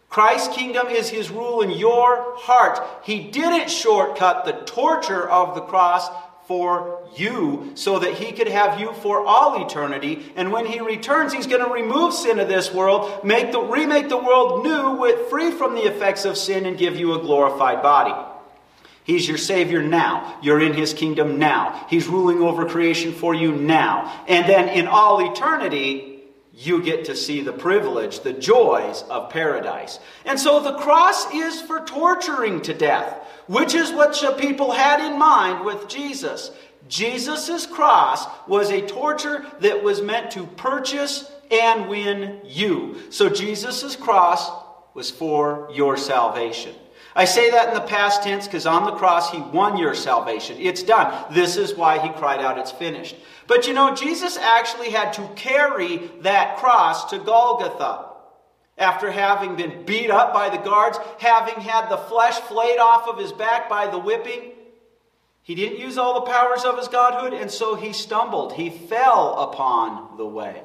Christ's 0.09 0.55
kingdom 0.55 0.87
is 0.87 1.09
his 1.09 1.29
rule 1.29 1.61
in 1.61 1.71
your 1.71 2.35
heart. 2.37 2.79
He 3.03 3.31
didn't 3.31 3.69
shortcut 3.69 4.45
the 4.45 4.53
torture 4.65 5.27
of 5.27 5.55
the 5.55 5.61
cross 5.61 6.07
for 6.53 6.99
you 7.15 7.71
so 7.73 7.97
that 7.97 8.13
he 8.13 8.31
could 8.31 8.47
have 8.47 8.79
you 8.79 8.93
for 9.01 9.25
all 9.25 9.65
eternity. 9.65 10.23
And 10.35 10.51
when 10.51 10.67
he 10.67 10.79
returns, 10.79 11.33
he's 11.33 11.47
going 11.47 11.65
to 11.65 11.73
remove 11.73 12.13
sin 12.13 12.37
of 12.37 12.47
this 12.47 12.71
world, 12.71 13.25
make 13.25 13.51
the, 13.51 13.59
remake 13.59 14.07
the 14.07 14.17
world 14.17 14.63
new, 14.63 14.97
with, 14.97 15.31
free 15.31 15.49
from 15.49 15.73
the 15.73 15.81
effects 15.81 16.25
of 16.25 16.37
sin, 16.37 16.67
and 16.67 16.77
give 16.77 16.95
you 16.95 17.15
a 17.15 17.19
glorified 17.19 17.81
body. 17.81 18.13
He's 19.03 19.27
your 19.27 19.39
Savior 19.39 19.81
now. 19.81 20.37
You're 20.43 20.61
in 20.61 20.75
His 20.75 20.93
kingdom 20.93 21.39
now. 21.39 21.87
He's 21.89 22.07
ruling 22.07 22.39
over 22.39 22.69
creation 22.69 23.13
for 23.13 23.33
you 23.33 23.51
now. 23.51 24.23
And 24.27 24.47
then 24.47 24.69
in 24.69 24.85
all 24.85 25.31
eternity, 25.31 26.12
you 26.53 26.83
get 26.83 27.05
to 27.05 27.15
see 27.15 27.41
the 27.41 27.53
privilege, 27.53 28.19
the 28.19 28.33
joys 28.33 29.03
of 29.09 29.29
paradise. 29.29 29.99
And 30.25 30.39
so 30.39 30.61
the 30.61 30.77
cross 30.77 31.33
is 31.33 31.61
for 31.61 31.83
torturing 31.85 32.61
to 32.61 32.73
death 32.73 33.23
which 33.47 33.73
is 33.73 33.91
what 33.91 34.19
the 34.19 34.33
people 34.33 34.71
had 34.71 34.99
in 35.05 35.17
mind 35.17 35.65
with 35.65 35.87
Jesus. 35.87 36.51
Jesus' 36.87 37.65
cross 37.65 38.25
was 38.47 38.69
a 38.71 38.85
torture 38.85 39.45
that 39.59 39.83
was 39.83 40.01
meant 40.01 40.31
to 40.31 40.45
purchase 40.45 41.31
and 41.51 41.87
win 41.87 42.41
you. 42.45 42.97
So 43.09 43.29
Jesus' 43.29 43.95
cross 43.95 44.49
was 44.93 45.09
for 45.09 45.69
your 45.73 45.97
salvation. 45.97 46.75
I 47.15 47.25
say 47.25 47.51
that 47.51 47.69
in 47.69 47.73
the 47.75 47.81
past 47.81 48.23
tense 48.23 48.47
because 48.47 48.65
on 48.65 48.85
the 48.85 48.95
cross 48.95 49.31
he 49.31 49.39
won 49.39 49.77
your 49.77 49.93
salvation. 49.93 50.57
It's 50.59 50.81
done. 50.81 51.25
This 51.31 51.57
is 51.57 51.75
why 51.75 51.99
he 51.99 52.09
cried 52.09 52.39
out, 52.39 52.57
It's 52.57 52.71
finished. 52.71 53.15
But 53.47 53.67
you 53.67 53.73
know, 53.73 53.93
Jesus 53.93 54.37
actually 54.37 54.89
had 54.89 55.13
to 55.13 55.29
carry 55.35 56.09
that 56.21 56.57
cross 56.57 57.09
to 57.11 57.19
Golgotha. 57.19 58.09
After 58.77 59.11
having 59.11 59.55
been 59.55 59.85
beat 59.85 60.09
up 60.09 60.33
by 60.33 60.49
the 60.49 60.57
guards, 60.57 60.97
having 61.19 61.61
had 61.61 61.89
the 61.89 61.97
flesh 61.97 62.39
flayed 62.39 62.79
off 62.79 63.07
of 63.07 63.19
his 63.19 63.31
back 63.31 63.69
by 63.69 63.87
the 63.87 63.99
whipping, 63.99 64.53
he 65.43 65.53
didn't 65.55 65.79
use 65.79 65.97
all 65.97 66.15
the 66.15 66.31
powers 66.31 66.63
of 66.63 66.77
his 66.77 66.87
godhood, 66.87 67.33
and 67.33 67.51
so 67.51 67.75
he 67.75 67.93
stumbled. 67.93 68.53
He 68.53 68.69
fell 68.69 69.37
upon 69.39 70.17
the 70.17 70.25
way. 70.25 70.63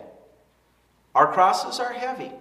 Our 1.15 1.33
crosses 1.33 1.81
are 1.81 1.93
heavy. 1.93 2.33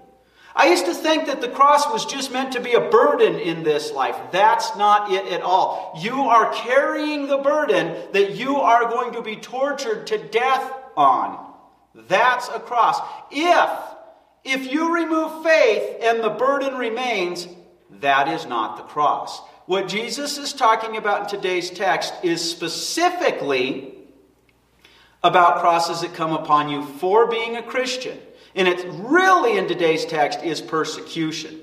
I 0.60 0.70
used 0.70 0.86
to 0.86 0.94
think 0.96 1.28
that 1.28 1.40
the 1.40 1.50
cross 1.50 1.86
was 1.92 2.04
just 2.04 2.32
meant 2.32 2.54
to 2.54 2.60
be 2.60 2.74
a 2.74 2.90
burden 2.90 3.36
in 3.36 3.62
this 3.62 3.92
life. 3.92 4.18
That's 4.32 4.76
not 4.76 5.12
it 5.12 5.32
at 5.32 5.44
all. 5.44 6.00
You 6.02 6.24
are 6.24 6.52
carrying 6.52 7.28
the 7.28 7.38
burden 7.38 7.96
that 8.14 8.32
you 8.32 8.56
are 8.56 8.90
going 8.90 9.14
to 9.14 9.22
be 9.22 9.36
tortured 9.36 10.08
to 10.08 10.18
death 10.18 10.74
on. 10.96 11.54
That's 11.94 12.50
a 12.50 12.60
cross. 12.60 13.00
If 13.32 13.70
if 14.44 14.72
you 14.72 14.96
remove 14.96 15.44
faith 15.44 15.98
and 16.02 16.24
the 16.24 16.30
burden 16.30 16.76
remains, 16.76 17.48
that 18.00 18.28
is 18.28 18.48
not 18.48 18.78
the 18.78 18.84
cross. 18.84 19.42
What 19.68 19.88
Jesus 19.88 20.40
is 20.40 20.54
talking 20.54 20.98
about 20.98 21.24
in 21.24 21.28
today's 21.28 21.70
text 21.70 22.14
is 22.24 22.50
specifically 22.50 23.94
about 25.22 25.60
crosses 25.60 26.02
that 26.02 26.16
come 26.16 26.32
upon 26.32 26.70
you 26.70 26.84
for 26.84 27.28
being 27.28 27.58
a 27.58 27.62
Christian. 27.62 28.18
And 28.58 28.68
it 28.68 28.84
really 28.90 29.58
in 29.58 29.68
today's 29.68 30.04
text 30.04 30.44
is 30.44 30.60
persecution. 30.60 31.60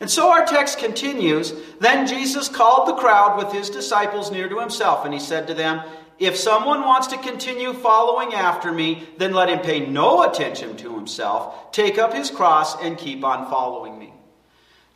And 0.00 0.10
so 0.10 0.30
our 0.30 0.44
text 0.44 0.78
continues 0.78 1.54
Then 1.78 2.06
Jesus 2.06 2.48
called 2.48 2.88
the 2.88 3.00
crowd 3.00 3.38
with 3.38 3.52
his 3.52 3.70
disciples 3.70 4.32
near 4.32 4.48
to 4.48 4.58
himself, 4.58 5.04
and 5.04 5.14
he 5.14 5.20
said 5.20 5.46
to 5.46 5.54
them, 5.54 5.82
If 6.18 6.36
someone 6.36 6.80
wants 6.80 7.06
to 7.08 7.18
continue 7.18 7.72
following 7.72 8.34
after 8.34 8.72
me, 8.72 9.08
then 9.18 9.32
let 9.32 9.48
him 9.48 9.60
pay 9.60 9.86
no 9.86 10.28
attention 10.28 10.76
to 10.78 10.96
himself, 10.96 11.70
take 11.70 11.96
up 11.96 12.12
his 12.12 12.28
cross, 12.28 12.82
and 12.82 12.98
keep 12.98 13.24
on 13.24 13.48
following 13.48 13.96
me. 13.96 14.12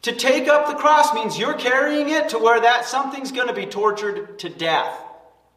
To 0.02 0.12
take 0.12 0.48
up 0.48 0.66
the 0.66 0.74
cross 0.74 1.14
means 1.14 1.38
you're 1.38 1.54
carrying 1.54 2.10
it 2.10 2.30
to 2.30 2.38
where 2.38 2.60
that 2.60 2.86
something's 2.86 3.32
going 3.32 3.48
to 3.48 3.54
be 3.54 3.66
tortured 3.66 4.38
to 4.40 4.48
death. 4.48 5.00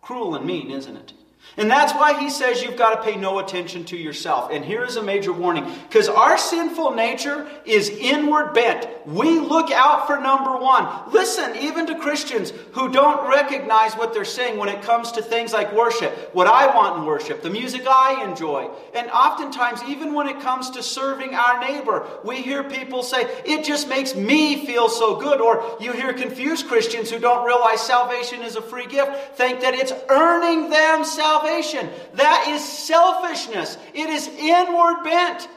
Cruel 0.02 0.36
and 0.36 0.46
mean, 0.46 0.72
isn't 0.72 0.96
it? 0.96 1.14
And 1.58 1.72
that's 1.72 1.92
why 1.94 2.20
he 2.20 2.30
says 2.30 2.62
you've 2.62 2.78
got 2.78 2.96
to 2.96 3.02
pay 3.02 3.18
no 3.18 3.40
attention 3.40 3.84
to 3.86 3.98
yourself. 3.98 4.52
And 4.52 4.64
here 4.64 4.84
is 4.84 4.96
a 4.96 5.02
major 5.02 5.34
warning 5.34 5.66
because 5.90 6.08
our 6.08 6.38
sinful 6.38 6.94
nature 6.94 7.50
is 7.66 7.90
inward 7.90 8.54
bent. 8.54 8.88
We 9.08 9.40
look 9.40 9.72
out 9.72 10.06
for 10.06 10.20
number 10.20 10.56
one. 10.58 10.88
Listen, 11.12 11.56
even 11.56 11.88
to 11.88 11.98
Christians 11.98 12.54
who 12.74 12.90
don't 12.90 13.28
recognize 13.28 13.96
what 13.96 14.14
they're 14.14 14.24
saying 14.24 14.60
when 14.60 14.70
it 14.70 14.84
comes 14.84 15.12
to 15.14 15.24
things 15.24 15.52
like 15.52 15.74
worship, 15.74 16.30
what 16.34 16.46
I 16.46 16.74
want 16.76 17.00
in 17.00 17.06
worship, 17.06 17.42
the 17.42 17.50
music 17.50 17.86
I 17.88 18.24
enjoy. 18.24 18.70
And 18.94 19.10
oftentimes, 19.10 19.82
even 19.88 20.14
when 20.14 20.28
it 20.28 20.40
comes 20.42 20.70
to 20.72 20.84
serving 20.84 21.34
our 21.34 21.60
neighbor, 21.60 22.06
we 22.24 22.38
hear 22.38 22.64
people 22.64 23.02
say, 23.02 23.22
it 23.46 23.66
just 23.66 23.90
makes 23.90 24.14
me 24.14 24.64
feel 24.68 24.90
so 24.90 25.20
good. 25.20 25.42
Or 25.42 25.78
you 25.80 25.92
hear 25.94 26.14
confused 26.14 26.68
Christians 26.68 27.10
who 27.10 27.18
don't 27.18 27.48
realize 27.48 27.82
salvation 27.82 28.44
is 28.44 28.56
a 28.56 28.62
free 28.62 28.86
gift 28.86 29.36
think 29.38 29.62
that 29.62 29.74
it's 29.74 29.94
earning 30.10 30.70
them 30.70 31.04
salvation 31.04 31.47
salvation. 31.48 31.90
That 32.14 32.48
is 32.50 32.64
selfishness. 32.64 33.78
It 33.94 34.10
is 34.10 34.28
inward 34.28 35.04
bent. 35.04 35.48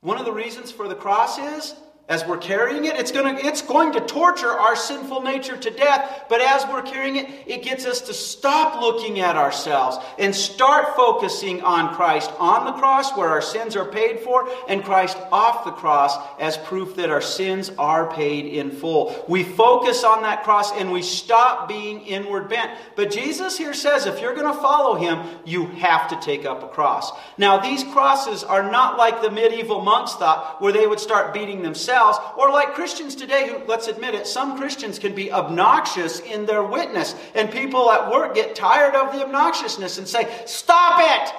One 0.00 0.18
of 0.18 0.24
the 0.24 0.32
reasons 0.32 0.72
for 0.72 0.88
the 0.88 0.94
cross 0.94 1.38
is 1.38 1.74
as 2.08 2.26
we're 2.26 2.36
carrying 2.36 2.84
it, 2.84 2.96
it's, 2.96 3.12
gonna, 3.12 3.38
it's 3.38 3.62
going 3.62 3.92
to 3.92 4.00
torture 4.00 4.50
our 4.50 4.74
sinful 4.74 5.22
nature 5.22 5.56
to 5.56 5.70
death. 5.70 6.24
But 6.28 6.40
as 6.40 6.66
we're 6.66 6.82
carrying 6.82 7.16
it, 7.16 7.28
it 7.46 7.62
gets 7.62 7.86
us 7.86 8.00
to 8.02 8.14
stop 8.14 8.80
looking 8.80 9.20
at 9.20 9.36
ourselves 9.36 9.98
and 10.18 10.34
start 10.34 10.96
focusing 10.96 11.62
on 11.62 11.94
Christ 11.94 12.30
on 12.40 12.64
the 12.66 12.72
cross 12.72 13.16
where 13.16 13.28
our 13.28 13.40
sins 13.40 13.76
are 13.76 13.84
paid 13.84 14.18
for, 14.20 14.48
and 14.68 14.82
Christ 14.82 15.16
off 15.30 15.64
the 15.64 15.70
cross 15.70 16.16
as 16.40 16.56
proof 16.58 16.96
that 16.96 17.08
our 17.08 17.20
sins 17.20 17.70
are 17.78 18.12
paid 18.12 18.46
in 18.46 18.72
full. 18.72 19.24
We 19.28 19.44
focus 19.44 20.02
on 20.02 20.22
that 20.22 20.42
cross 20.42 20.72
and 20.72 20.90
we 20.90 21.02
stop 21.02 21.68
being 21.68 22.00
inward 22.00 22.48
bent. 22.48 22.72
But 22.96 23.12
Jesus 23.12 23.56
here 23.56 23.74
says 23.74 24.06
if 24.06 24.20
you're 24.20 24.34
going 24.34 24.52
to 24.52 24.60
follow 24.60 24.96
him, 24.96 25.24
you 25.44 25.66
have 25.66 26.08
to 26.08 26.20
take 26.20 26.44
up 26.44 26.64
a 26.64 26.68
cross. 26.68 27.12
Now, 27.38 27.58
these 27.58 27.84
crosses 27.84 28.42
are 28.42 28.68
not 28.70 28.98
like 28.98 29.22
the 29.22 29.30
medieval 29.30 29.82
monks 29.82 30.14
thought, 30.14 30.60
where 30.60 30.72
they 30.72 30.88
would 30.88 31.00
start 31.00 31.32
beating 31.32 31.62
themselves 31.62 31.91
themselves, 31.92 32.18
or 32.36 32.50
like 32.50 32.74
Christians 32.74 33.14
today, 33.14 33.48
who, 33.48 33.64
let's 33.66 33.88
admit 33.88 34.14
it, 34.14 34.26
some 34.26 34.58
Christians 34.58 34.98
can 34.98 35.14
be 35.14 35.32
obnoxious 35.32 36.20
in 36.20 36.46
their 36.46 36.62
witness, 36.62 37.14
and 37.34 37.50
people 37.50 37.90
at 37.90 38.10
work 38.10 38.34
get 38.34 38.54
tired 38.54 38.94
of 38.94 39.12
the 39.12 39.24
obnoxiousness 39.24 39.98
and 39.98 40.08
say, 40.08 40.28
Stop 40.46 41.00
it! 41.00 41.34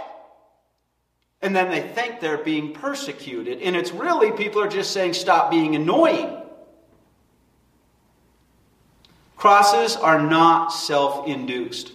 And 1.41 1.55
then 1.55 1.69
they 1.69 1.81
think 1.81 2.19
they're 2.19 2.37
being 2.37 2.73
persecuted, 2.73 3.61
and 3.61 3.75
it's 3.75 3.91
really 3.91 4.31
people 4.31 4.61
are 4.61 4.69
just 4.69 4.91
saying, 4.91 5.13
Stop 5.13 5.51
being 5.51 5.75
annoying. 5.75 6.37
Crosses 9.35 9.97
are 9.97 10.21
not 10.21 10.69
self 10.69 11.27
induced, 11.27 11.91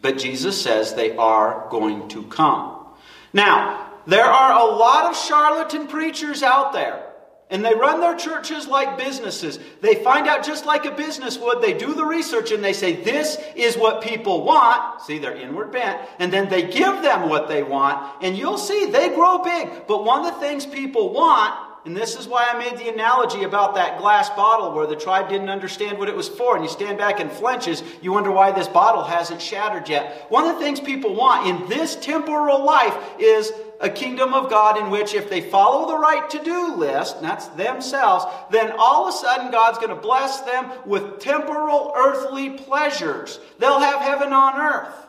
but 0.00 0.18
Jesus 0.18 0.60
says 0.60 0.94
they 0.94 1.14
are 1.16 1.66
going 1.70 2.08
to 2.08 2.22
come. 2.24 2.86
Now, 3.34 3.92
there 4.06 4.24
are 4.24 4.52
a 4.52 4.76
lot 4.76 5.10
of 5.10 5.16
charlatan 5.16 5.88
preachers 5.88 6.42
out 6.42 6.72
there 6.72 7.05
and 7.48 7.64
they 7.64 7.74
run 7.74 8.00
their 8.00 8.16
churches 8.16 8.66
like 8.66 8.98
businesses. 8.98 9.60
They 9.80 9.94
find 10.02 10.26
out 10.26 10.44
just 10.44 10.66
like 10.66 10.84
a 10.84 10.90
business 10.90 11.38
would. 11.38 11.62
They 11.62 11.74
do 11.74 11.94
the 11.94 12.04
research 12.04 12.50
and 12.50 12.62
they 12.62 12.72
say, 12.72 13.04
This 13.04 13.38
is 13.54 13.76
what 13.76 14.02
people 14.02 14.42
want. 14.42 15.00
See, 15.02 15.18
they're 15.18 15.36
inward 15.36 15.70
bent. 15.70 16.00
And 16.18 16.32
then 16.32 16.48
they 16.48 16.62
give 16.62 17.02
them 17.02 17.28
what 17.28 17.46
they 17.46 17.62
want. 17.62 18.20
And 18.20 18.36
you'll 18.36 18.58
see 18.58 18.86
they 18.86 19.10
grow 19.10 19.38
big. 19.38 19.86
But 19.86 20.04
one 20.04 20.26
of 20.26 20.34
the 20.34 20.40
things 20.40 20.66
people 20.66 21.12
want, 21.12 21.54
and 21.86 21.96
this 21.96 22.16
is 22.16 22.26
why 22.26 22.50
I 22.50 22.58
made 22.58 22.76
the 22.78 22.92
analogy 22.92 23.44
about 23.44 23.76
that 23.76 24.00
glass 24.00 24.28
bottle 24.30 24.72
where 24.72 24.88
the 24.88 24.96
tribe 24.96 25.28
didn't 25.28 25.50
understand 25.50 25.98
what 25.98 26.08
it 26.08 26.16
was 26.16 26.28
for, 26.28 26.56
and 26.56 26.64
you 26.64 26.68
stand 26.68 26.98
back 26.98 27.20
and 27.20 27.30
flinches, 27.30 27.80
you 28.02 28.10
wonder 28.10 28.32
why 28.32 28.50
this 28.50 28.66
bottle 28.66 29.04
hasn't 29.04 29.40
shattered 29.40 29.88
yet. 29.88 30.26
One 30.28 30.48
of 30.48 30.56
the 30.56 30.60
things 30.60 30.80
people 30.80 31.14
want 31.14 31.46
in 31.46 31.68
this 31.68 31.94
temporal 31.94 32.64
life 32.64 32.96
is 33.20 33.52
a 33.80 33.88
kingdom 33.88 34.34
of 34.34 34.50
God 34.50 34.78
in 34.78 34.90
which 34.90 35.14
if 35.14 35.30
they 35.30 35.40
follow 35.40 35.86
the 35.86 35.96
right 35.96 36.28
to 36.30 36.42
do 36.42 36.74
list, 36.74 37.22
that's 37.22 37.46
themselves, 37.48 38.24
then 38.50 38.72
all 38.76 39.06
of 39.06 39.14
a 39.14 39.16
sudden 39.16 39.52
God's 39.52 39.78
going 39.78 39.90
to 39.90 39.94
bless 39.94 40.40
them 40.40 40.72
with 40.86 41.20
temporal 41.20 41.92
earthly 41.94 42.50
pleasures. 42.50 43.38
They'll 43.60 43.78
have 43.78 44.00
heaven 44.00 44.32
on 44.32 44.60
earth. 44.60 45.06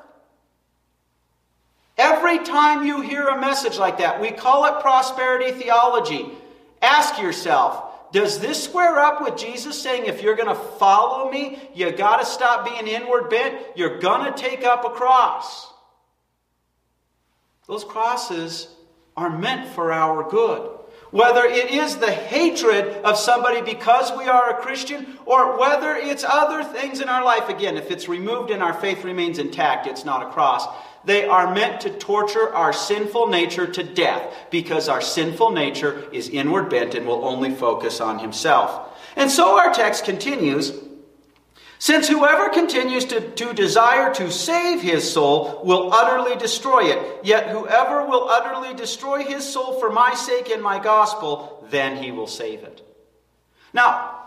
Every 1.98 2.38
time 2.38 2.86
you 2.86 3.01
hear 3.01 3.27
a 3.29 3.41
message 3.41 3.79
like 3.79 3.98
that, 3.98 4.22
we 4.22 4.29
call 4.29 4.65
it 4.65 4.81
prosperity 4.81 5.51
theology. 5.53 6.37
Ask 6.81 7.22
yourself, 7.22 8.12
does 8.12 8.39
this 8.39 8.63
square 8.63 9.00
up 9.00 9.22
with 9.22 9.38
Jesus 9.38 9.81
saying, 9.81 10.05
if 10.05 10.22
you're 10.22 10.36
going 10.36 10.48
to 10.48 10.55
follow 10.55 11.29
me, 11.29 11.60
you 11.74 11.91
got 11.91 12.17
to 12.17 12.25
stop 12.25 12.65
being 12.65 12.88
inward 12.88 13.29
bent? 13.29 13.60
You're 13.75 14.00
going 14.00 14.31
to 14.31 14.38
take 14.38 14.63
up 14.63 14.86
a 14.86 14.89
cross. 14.89 15.67
Those 17.67 17.84
crosses 17.84 18.69
are 19.17 19.29
meant 19.29 19.67
for 19.74 19.91
our 19.91 20.29
good. 20.29 20.72
Whether 21.12 21.46
it 21.46 21.72
is 21.72 21.98
the 21.98 22.12
hatred 22.12 22.86
of 23.03 23.17
somebody 23.17 23.62
because 23.62 24.12
we 24.17 24.25
are 24.25 24.51
a 24.51 24.62
Christian, 24.62 25.17
or 25.25 25.57
whether 25.57 25.96
it's 25.96 26.24
other 26.24 26.63
things 26.63 27.00
in 27.00 27.10
our 27.10 27.24
life, 27.24 27.50
again, 27.50 27.77
if 27.77 27.91
it's 27.91 28.10
removed 28.10 28.51
and 28.51 28.62
our 28.62 28.74
faith 28.74 29.03
remains 29.03 29.39
intact, 29.39 29.88
it's 29.88 30.05
not 30.05 30.25
a 30.25 30.31
cross. 30.31 30.67
They 31.08 31.26
are 31.26 31.54
meant 31.54 31.80
to 31.82 31.90
torture 31.90 32.54
our 32.54 32.74
sinful 32.74 33.28
nature 33.28 33.66
to 33.66 33.82
death 33.82 34.36
because 34.52 34.90
our 34.90 35.00
sinful 35.00 35.52
nature 35.52 36.04
is 36.12 36.28
inward 36.28 36.70
bent 36.70 36.96
and 36.96 37.08
will 37.08 37.24
only 37.24 37.50
focus 37.50 38.02
on 38.02 38.20
himself. 38.20 38.94
And 39.16 39.32
so 39.32 39.58
our 39.58 39.74
text 39.74 40.04
continues 40.04 40.74
since 41.80 42.10
whoever 42.10 42.50
continues 42.50 43.06
to, 43.06 43.22
to 43.22 43.54
desire 43.54 44.14
to 44.16 44.30
save 44.32 44.82
his 44.82 45.10
soul 45.10 45.62
will 45.64 45.94
utterly 45.94 46.36
destroy 46.36 46.86
it, 46.86 47.24
yet 47.24 47.52
whoever 47.52 48.06
will 48.06 48.28
utterly 48.28 48.74
destroy 48.74 49.24
his 49.24 49.48
soul 49.48 49.80
for 49.80 49.90
my 49.90 50.14
sake 50.14 50.50
and 50.50 50.62
my 50.62 50.78
gospel, 50.78 51.66
then 51.70 52.04
he 52.04 52.12
will 52.12 52.28
save 52.28 52.64
it. 52.64 52.82
Now, 53.74 54.26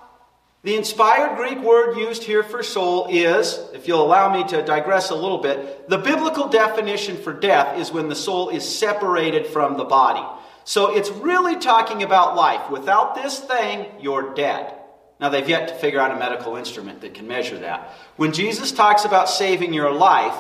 the 0.63 0.77
inspired 0.77 1.37
Greek 1.37 1.59
word 1.59 1.97
used 1.97 2.23
here 2.23 2.43
for 2.43 2.63
soul 2.63 3.07
is, 3.09 3.59
if 3.73 3.89
you'll 3.89 4.03
allow 4.03 4.31
me 4.31 4.47
to 4.49 4.63
digress 4.63 5.11
a 5.11 5.15
little 5.15 5.39
bit, 5.39 5.89
the 5.89 5.97
biblical 5.97 6.49
definition 6.49 7.17
for 7.17 7.33
death 7.33 7.79
is 7.79 7.91
when 7.91 8.09
the 8.09 8.15
soul 8.15 8.51
is 8.51 8.63
separated 8.79 9.47
from 9.47 9.79
the 9.79 9.85
body. 9.85 10.23
So 10.65 10.95
it's 10.95 11.11
really 11.11 11.57
talking 11.57 12.03
about 12.03 12.37
life. 12.37 12.71
Without 12.71 13.15
this 13.15 13.39
thing, 13.39 13.87
you're 14.01 14.35
dead. 14.35 14.75
Now, 15.19 15.31
they've 15.31 15.49
yet 15.49 15.69
to 15.69 15.75
figure 15.75 16.01
out 16.01 16.13
a 16.13 16.19
medical 16.19 16.57
instrument 16.57 17.01
that 17.01 17.15
can 17.15 17.27
measure 17.27 17.59
that. 17.59 17.93
When 18.17 18.33
Jesus 18.33 18.71
talks 18.73 19.05
about 19.05 19.29
saving 19.29 19.73
your 19.73 19.91
life, 19.91 20.35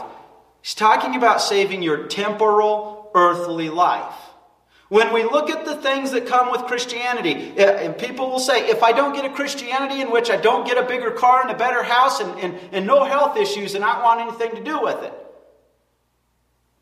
he's 0.62 0.74
talking 0.74 1.16
about 1.16 1.42
saving 1.42 1.82
your 1.82 2.06
temporal, 2.06 3.10
earthly 3.14 3.70
life. 3.70 4.14
When 4.90 5.12
we 5.12 5.22
look 5.22 5.50
at 5.50 5.64
the 5.64 5.76
things 5.76 6.10
that 6.10 6.26
come 6.26 6.50
with 6.50 6.62
Christianity, 6.62 7.52
uh, 7.56 7.62
and 7.62 7.96
people 7.96 8.28
will 8.28 8.40
say, 8.40 8.68
if 8.68 8.82
I 8.82 8.90
don't 8.90 9.14
get 9.14 9.24
a 9.24 9.30
Christianity 9.30 10.00
in 10.00 10.10
which 10.10 10.30
I 10.30 10.36
don't 10.36 10.66
get 10.66 10.78
a 10.78 10.82
bigger 10.82 11.12
car 11.12 11.42
and 11.42 11.50
a 11.52 11.56
better 11.56 11.84
house 11.84 12.18
and, 12.18 12.36
and, 12.40 12.58
and 12.72 12.86
no 12.88 13.04
health 13.04 13.36
issues, 13.36 13.76
and 13.76 13.84
I 13.84 13.92
don't 13.94 14.02
want 14.02 14.20
anything 14.20 14.56
to 14.56 14.64
do 14.64 14.82
with 14.82 15.00
it. 15.04 15.14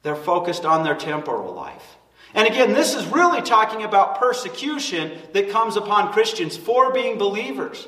They're 0.05 0.17
focused 0.17 0.65
on 0.65 0.85
their 0.85 0.95
temporal 0.95 1.53
life. 1.53 1.99
And 2.33 2.49
again, 2.49 2.73
this 2.73 2.95
is 2.95 3.05
really 3.09 3.43
talking 3.43 3.83
about 3.83 4.19
persecution 4.19 5.19
that 5.35 5.51
comes 5.51 5.77
upon 5.77 6.15
Christians 6.15 6.57
for 6.57 6.91
being 6.95 7.19
believers. 7.19 7.87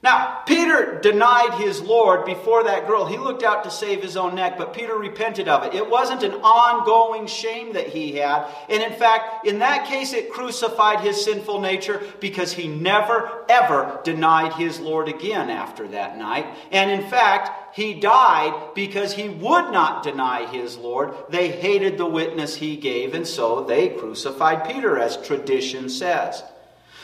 Now, 0.00 0.42
Peter 0.46 1.00
denied 1.00 1.54
his 1.54 1.80
Lord 1.80 2.24
before 2.24 2.62
that 2.64 2.86
girl. 2.86 3.04
He 3.04 3.18
looked 3.18 3.42
out 3.42 3.64
to 3.64 3.70
save 3.70 4.00
his 4.00 4.16
own 4.16 4.36
neck, 4.36 4.56
but 4.56 4.72
Peter 4.72 4.96
repented 4.96 5.48
of 5.48 5.64
it. 5.64 5.74
It 5.74 5.90
wasn't 5.90 6.22
an 6.22 6.34
ongoing 6.34 7.26
shame 7.26 7.72
that 7.72 7.88
he 7.88 8.12
had. 8.12 8.46
And 8.68 8.80
in 8.80 8.96
fact, 8.96 9.44
in 9.44 9.58
that 9.58 9.86
case, 9.88 10.12
it 10.12 10.32
crucified 10.32 11.00
his 11.00 11.24
sinful 11.24 11.60
nature 11.60 12.00
because 12.20 12.52
he 12.52 12.68
never, 12.68 13.44
ever 13.48 14.00
denied 14.04 14.52
his 14.52 14.78
Lord 14.78 15.08
again 15.08 15.50
after 15.50 15.88
that 15.88 16.16
night. 16.16 16.46
And 16.70 16.92
in 16.92 17.10
fact, 17.10 17.76
he 17.76 17.94
died 17.94 18.74
because 18.74 19.14
he 19.14 19.28
would 19.28 19.72
not 19.72 20.04
deny 20.04 20.46
his 20.46 20.76
Lord. 20.76 21.12
They 21.28 21.48
hated 21.48 21.98
the 21.98 22.06
witness 22.06 22.54
he 22.54 22.76
gave, 22.76 23.14
and 23.14 23.26
so 23.26 23.64
they 23.64 23.88
crucified 23.88 24.64
Peter, 24.64 24.96
as 24.96 25.16
tradition 25.16 25.88
says. 25.88 26.44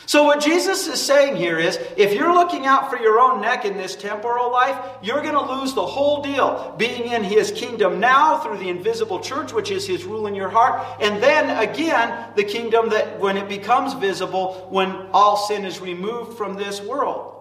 So, 0.07 0.23
what 0.23 0.39
Jesus 0.39 0.87
is 0.87 1.01
saying 1.01 1.35
here 1.35 1.57
is 1.57 1.79
if 1.97 2.13
you're 2.13 2.33
looking 2.33 2.65
out 2.65 2.89
for 2.89 2.97
your 2.97 3.19
own 3.19 3.41
neck 3.41 3.65
in 3.65 3.75
this 3.75 3.95
temporal 3.95 4.51
life, 4.51 4.77
you're 5.01 5.21
going 5.21 5.33
to 5.33 5.53
lose 5.59 5.73
the 5.73 5.85
whole 5.85 6.21
deal 6.21 6.75
being 6.77 7.11
in 7.11 7.23
his 7.23 7.51
kingdom 7.51 7.99
now 7.99 8.37
through 8.39 8.59
the 8.59 8.69
invisible 8.69 9.19
church, 9.19 9.51
which 9.51 9.71
is 9.71 9.87
his 9.87 10.03
rule 10.03 10.27
in 10.27 10.35
your 10.35 10.49
heart, 10.49 10.85
and 11.01 11.21
then 11.21 11.57
again, 11.57 12.29
the 12.35 12.43
kingdom 12.43 12.89
that 12.89 13.19
when 13.19 13.37
it 13.37 13.49
becomes 13.49 13.93
visible, 13.93 14.67
when 14.69 14.89
all 15.11 15.37
sin 15.37 15.65
is 15.65 15.79
removed 15.79 16.37
from 16.37 16.55
this 16.55 16.81
world. 16.81 17.34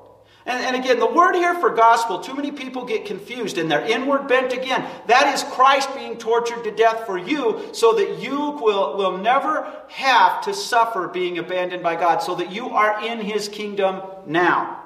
And, 0.46 0.62
and, 0.62 0.76
again, 0.76 0.98
the 0.98 1.10
word 1.10 1.34
here 1.34 1.54
for 1.54 1.70
gospel, 1.70 2.20
too 2.20 2.34
many 2.34 2.50
people 2.50 2.84
get 2.84 3.06
confused 3.06 3.56
and 3.56 3.70
they're 3.70 3.84
inward 3.86 4.28
bent 4.28 4.52
again. 4.52 4.86
That 5.06 5.32
is 5.34 5.42
Christ 5.42 5.94
being 5.94 6.18
tortured 6.18 6.64
to 6.64 6.70
death 6.70 7.06
for 7.06 7.16
you 7.16 7.70
so 7.72 7.94
that 7.94 8.18
you 8.18 8.50
will, 8.50 8.98
will 8.98 9.16
never 9.16 9.66
have 9.88 10.44
to 10.44 10.52
suffer 10.52 11.08
being 11.08 11.38
abandoned 11.38 11.82
by 11.82 11.96
God, 11.96 12.18
so 12.18 12.34
that 12.34 12.52
you 12.52 12.68
are 12.70 13.02
in 13.06 13.20
his 13.20 13.48
kingdom 13.48 14.02
now. 14.26 14.82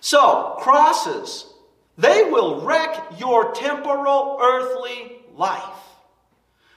So, 0.00 0.56
crosses, 0.58 1.46
they 1.96 2.24
will 2.24 2.60
wreck 2.60 3.18
your 3.18 3.52
temporal 3.52 4.38
earthly 4.42 5.22
life. 5.34 5.83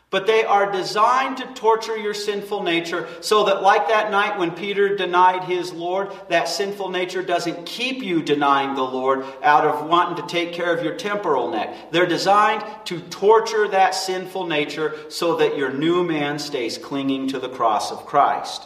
But 0.09 0.25
they 0.25 0.45
are 0.45 0.71
designed 0.71 1.37
to 1.37 1.53
torture 1.53 1.97
your 1.97 2.13
sinful 2.13 2.63
nature 2.63 3.09
so 3.19 3.43
that, 3.43 3.61
like 3.61 3.89
that 3.89 4.09
night 4.09 4.39
when 4.39 4.51
Peter 4.51 4.95
denied 4.95 5.43
his 5.43 5.73
Lord, 5.73 6.13
that 6.29 6.47
sinful 6.47 6.89
nature 6.89 7.21
doesn't 7.21 7.65
keep 7.65 8.01
you 8.01 8.23
denying 8.23 8.73
the 8.73 8.83
Lord 8.83 9.25
out 9.43 9.65
of 9.65 9.89
wanting 9.89 10.15
to 10.15 10.33
take 10.33 10.53
care 10.53 10.73
of 10.73 10.81
your 10.81 10.95
temporal 10.95 11.51
neck. 11.51 11.91
They're 11.91 12.05
designed 12.05 12.63
to 12.85 13.01
torture 13.01 13.67
that 13.67 13.95
sinful 13.95 14.47
nature 14.47 14.95
so 15.09 15.35
that 15.37 15.57
your 15.57 15.73
new 15.73 16.05
man 16.05 16.39
stays 16.39 16.77
clinging 16.77 17.27
to 17.29 17.39
the 17.39 17.49
cross 17.49 17.91
of 17.91 18.05
Christ. 18.05 18.63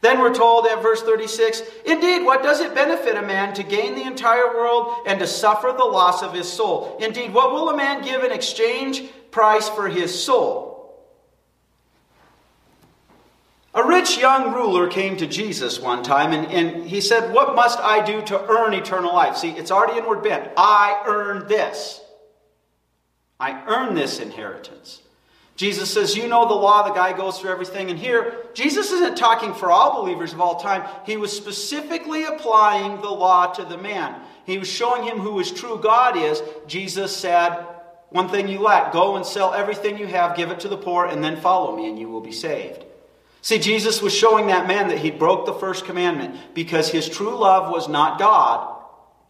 Then 0.00 0.20
we're 0.20 0.34
told 0.34 0.66
at 0.66 0.82
verse 0.82 1.02
36 1.02 1.62
Indeed, 1.86 2.24
what 2.24 2.42
does 2.42 2.60
it 2.60 2.74
benefit 2.74 3.16
a 3.16 3.22
man 3.22 3.54
to 3.54 3.62
gain 3.62 3.94
the 3.94 4.06
entire 4.06 4.54
world 4.54 5.06
and 5.06 5.18
to 5.20 5.26
suffer 5.26 5.74
the 5.76 5.84
loss 5.84 6.22
of 6.22 6.32
his 6.32 6.50
soul? 6.50 6.96
Indeed, 7.00 7.32
what 7.32 7.52
will 7.52 7.70
a 7.70 7.76
man 7.76 8.02
give 8.02 8.22
in 8.22 8.30
exchange 8.32 9.04
price 9.30 9.68
for 9.68 9.88
his 9.88 10.22
soul? 10.22 10.68
A 13.74 13.86
rich 13.86 14.18
young 14.18 14.54
ruler 14.54 14.88
came 14.88 15.16
to 15.18 15.26
Jesus 15.26 15.78
one 15.78 16.02
time 16.02 16.32
and, 16.32 16.50
and 16.50 16.88
he 16.88 17.00
said, 17.00 17.32
What 17.32 17.54
must 17.54 17.78
I 17.78 18.04
do 18.04 18.22
to 18.22 18.48
earn 18.48 18.74
eternal 18.74 19.14
life? 19.14 19.36
See, 19.36 19.50
it's 19.50 19.70
already 19.70 19.98
inward 19.98 20.22
bent. 20.22 20.50
I 20.56 21.02
earn 21.06 21.46
this. 21.46 22.00
I 23.38 23.62
earn 23.68 23.94
this 23.94 24.18
inheritance. 24.18 25.00
Jesus 25.54 25.92
says, 25.92 26.16
You 26.16 26.28
know 26.28 26.48
the 26.48 26.54
law, 26.54 26.88
the 26.88 26.94
guy 26.94 27.16
goes 27.16 27.38
through 27.38 27.50
everything. 27.50 27.90
And 27.90 27.98
here, 27.98 28.46
Jesus 28.54 28.90
isn't 28.90 29.16
talking 29.16 29.52
for 29.52 29.70
all 29.70 30.02
believers 30.02 30.32
of 30.32 30.40
all 30.40 30.58
time. 30.58 30.88
He 31.04 31.16
was 31.16 31.36
specifically 31.36 32.24
applying 32.24 33.00
the 33.00 33.10
law 33.10 33.52
to 33.52 33.64
the 33.64 33.78
man. 33.78 34.20
He 34.44 34.58
was 34.58 34.68
showing 34.68 35.04
him 35.04 35.18
who 35.18 35.38
his 35.38 35.52
true 35.52 35.78
God 35.78 36.16
is. 36.16 36.42
Jesus 36.66 37.14
said, 37.14 37.64
One 38.10 38.28
thing 38.28 38.48
you 38.48 38.60
lack 38.60 38.92
go 38.92 39.16
and 39.16 39.26
sell 39.26 39.52
everything 39.52 39.98
you 39.98 40.06
have, 40.06 40.36
give 40.36 40.50
it 40.50 40.60
to 40.60 40.68
the 40.68 40.76
poor, 40.76 41.06
and 41.06 41.22
then 41.22 41.40
follow 41.40 41.76
me, 41.76 41.88
and 41.88 41.98
you 41.98 42.08
will 42.08 42.20
be 42.20 42.32
saved. 42.32 42.84
See, 43.42 43.58
Jesus 43.58 44.02
was 44.02 44.14
showing 44.14 44.48
that 44.48 44.66
man 44.66 44.88
that 44.88 44.98
he 44.98 45.10
broke 45.10 45.46
the 45.46 45.54
first 45.54 45.84
commandment 45.84 46.54
because 46.54 46.88
his 46.88 47.08
true 47.08 47.36
love 47.36 47.70
was 47.70 47.88
not 47.88 48.18
God, 48.18 48.76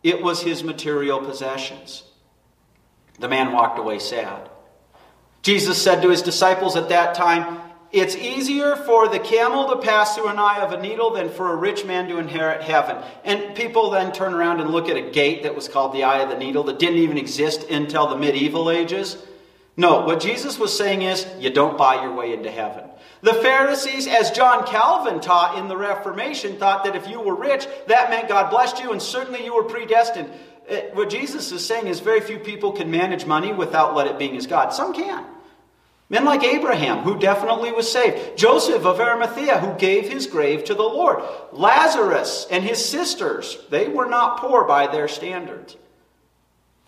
it 0.02 0.22
was 0.22 0.42
his 0.42 0.62
material 0.62 1.18
possessions. 1.18 2.04
The 3.18 3.28
man 3.28 3.52
walked 3.52 3.78
away 3.78 3.98
sad. 3.98 4.48
Jesus 5.42 5.80
said 5.80 6.02
to 6.02 6.10
his 6.10 6.22
disciples 6.22 6.76
at 6.76 6.88
that 6.88 7.14
time, 7.14 7.60
It's 7.90 8.14
easier 8.14 8.76
for 8.76 9.08
the 9.08 9.18
camel 9.18 9.70
to 9.70 9.76
pass 9.78 10.14
through 10.14 10.28
an 10.28 10.38
eye 10.38 10.60
of 10.60 10.72
a 10.72 10.80
needle 10.80 11.10
than 11.10 11.30
for 11.30 11.52
a 11.52 11.56
rich 11.56 11.86
man 11.86 12.06
to 12.08 12.18
inherit 12.18 12.62
heaven. 12.62 13.02
And 13.24 13.54
people 13.56 13.90
then 13.90 14.12
turn 14.12 14.34
around 14.34 14.60
and 14.60 14.70
look 14.70 14.90
at 14.90 14.98
a 14.98 15.10
gate 15.10 15.44
that 15.44 15.54
was 15.54 15.68
called 15.68 15.94
the 15.94 16.04
eye 16.04 16.18
of 16.18 16.28
the 16.28 16.36
needle 16.36 16.64
that 16.64 16.78
didn't 16.78 16.98
even 16.98 17.16
exist 17.16 17.64
until 17.70 18.06
the 18.06 18.16
medieval 18.16 18.70
ages. 18.70 19.16
No, 19.78 20.00
what 20.04 20.20
Jesus 20.20 20.58
was 20.58 20.76
saying 20.76 21.02
is, 21.02 21.26
you 21.38 21.48
don't 21.50 21.78
buy 21.78 22.02
your 22.02 22.12
way 22.12 22.34
into 22.34 22.50
heaven. 22.50 22.84
The 23.22 23.34
Pharisees, 23.34 24.06
as 24.06 24.32
John 24.32 24.66
Calvin 24.66 25.20
taught 25.20 25.58
in 25.58 25.68
the 25.68 25.76
Reformation, 25.76 26.56
thought 26.56 26.84
that 26.84 26.94
if 26.94 27.08
you 27.08 27.20
were 27.20 27.34
rich, 27.34 27.66
that 27.86 28.10
meant 28.10 28.28
God 28.28 28.50
blessed 28.50 28.82
you 28.82 28.92
and 28.92 29.00
certainly 29.00 29.44
you 29.44 29.54
were 29.54 29.64
predestined. 29.64 30.28
Eh, 30.68 30.90
what 30.92 31.08
Jesus 31.08 31.50
is 31.52 31.64
saying 31.64 31.86
is 31.86 32.00
very 32.00 32.20
few 32.20 32.38
people 32.38 32.72
can 32.72 32.90
manage 32.90 33.24
money 33.24 33.52
without 33.52 33.94
let 33.94 34.06
it 34.06 34.18
being 34.18 34.36
as 34.36 34.46
God. 34.46 34.74
Some 34.74 34.92
can. 34.92 35.24
Men 36.10 36.24
like 36.24 36.42
Abraham, 36.42 37.00
who 37.00 37.18
definitely 37.18 37.70
was 37.70 37.90
saved. 37.90 38.38
Joseph 38.38 38.86
of 38.86 38.98
Arimathea, 38.98 39.58
who 39.58 39.78
gave 39.78 40.08
his 40.08 40.26
grave 40.26 40.64
to 40.64 40.74
the 40.74 40.82
Lord. 40.82 41.22
Lazarus 41.52 42.46
and 42.50 42.64
his 42.64 42.82
sisters, 42.82 43.58
they 43.68 43.88
were 43.88 44.06
not 44.06 44.40
poor 44.40 44.64
by 44.64 44.86
their 44.86 45.08
standards. 45.08 45.76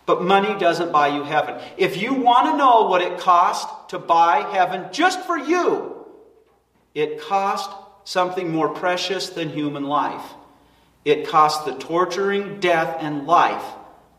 But 0.06 0.22
money 0.22 0.58
doesn't 0.58 0.90
buy 0.90 1.08
you 1.08 1.22
heaven. 1.22 1.60
If 1.76 2.00
you 2.00 2.14
want 2.14 2.46
to 2.46 2.56
know 2.56 2.86
what 2.86 3.02
it 3.02 3.18
cost 3.18 3.90
to 3.90 3.98
buy 3.98 4.50
heaven 4.52 4.86
just 4.90 5.20
for 5.26 5.36
you, 5.36 6.06
it 6.94 7.20
cost 7.20 7.70
something 8.04 8.50
more 8.50 8.70
precious 8.70 9.28
than 9.28 9.50
human 9.50 9.84
life. 9.84 10.24
It 11.04 11.28
cost 11.28 11.66
the 11.66 11.74
torturing 11.74 12.58
death 12.58 12.96
and 13.00 13.26
life 13.26 13.64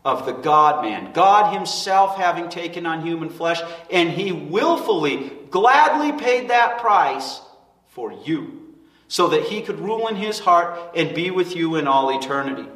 of 0.04 0.26
the 0.26 0.32
God 0.32 0.84
man. 0.84 1.14
God 1.14 1.54
himself 1.54 2.18
having 2.18 2.50
taken 2.50 2.86
on 2.86 3.06
human 3.06 3.30
flesh, 3.30 3.62
and 3.92 4.10
he 4.10 4.32
willfully, 4.32 5.32
gladly 5.50 6.12
paid 6.12 6.50
that 6.50 6.80
price 6.80 7.42
for 7.90 8.12
you, 8.12 8.76
so 9.08 9.28
that 9.30 9.44
he 9.44 9.62
could 9.62 9.80
rule 9.80 10.08
in 10.08 10.16
his 10.16 10.40
heart 10.40 10.96
and 10.96 11.14
be 11.14 11.30
with 11.30 11.56
you 11.56 11.76
in 11.76 11.88
all 11.88 12.18
eternity. 12.18 12.68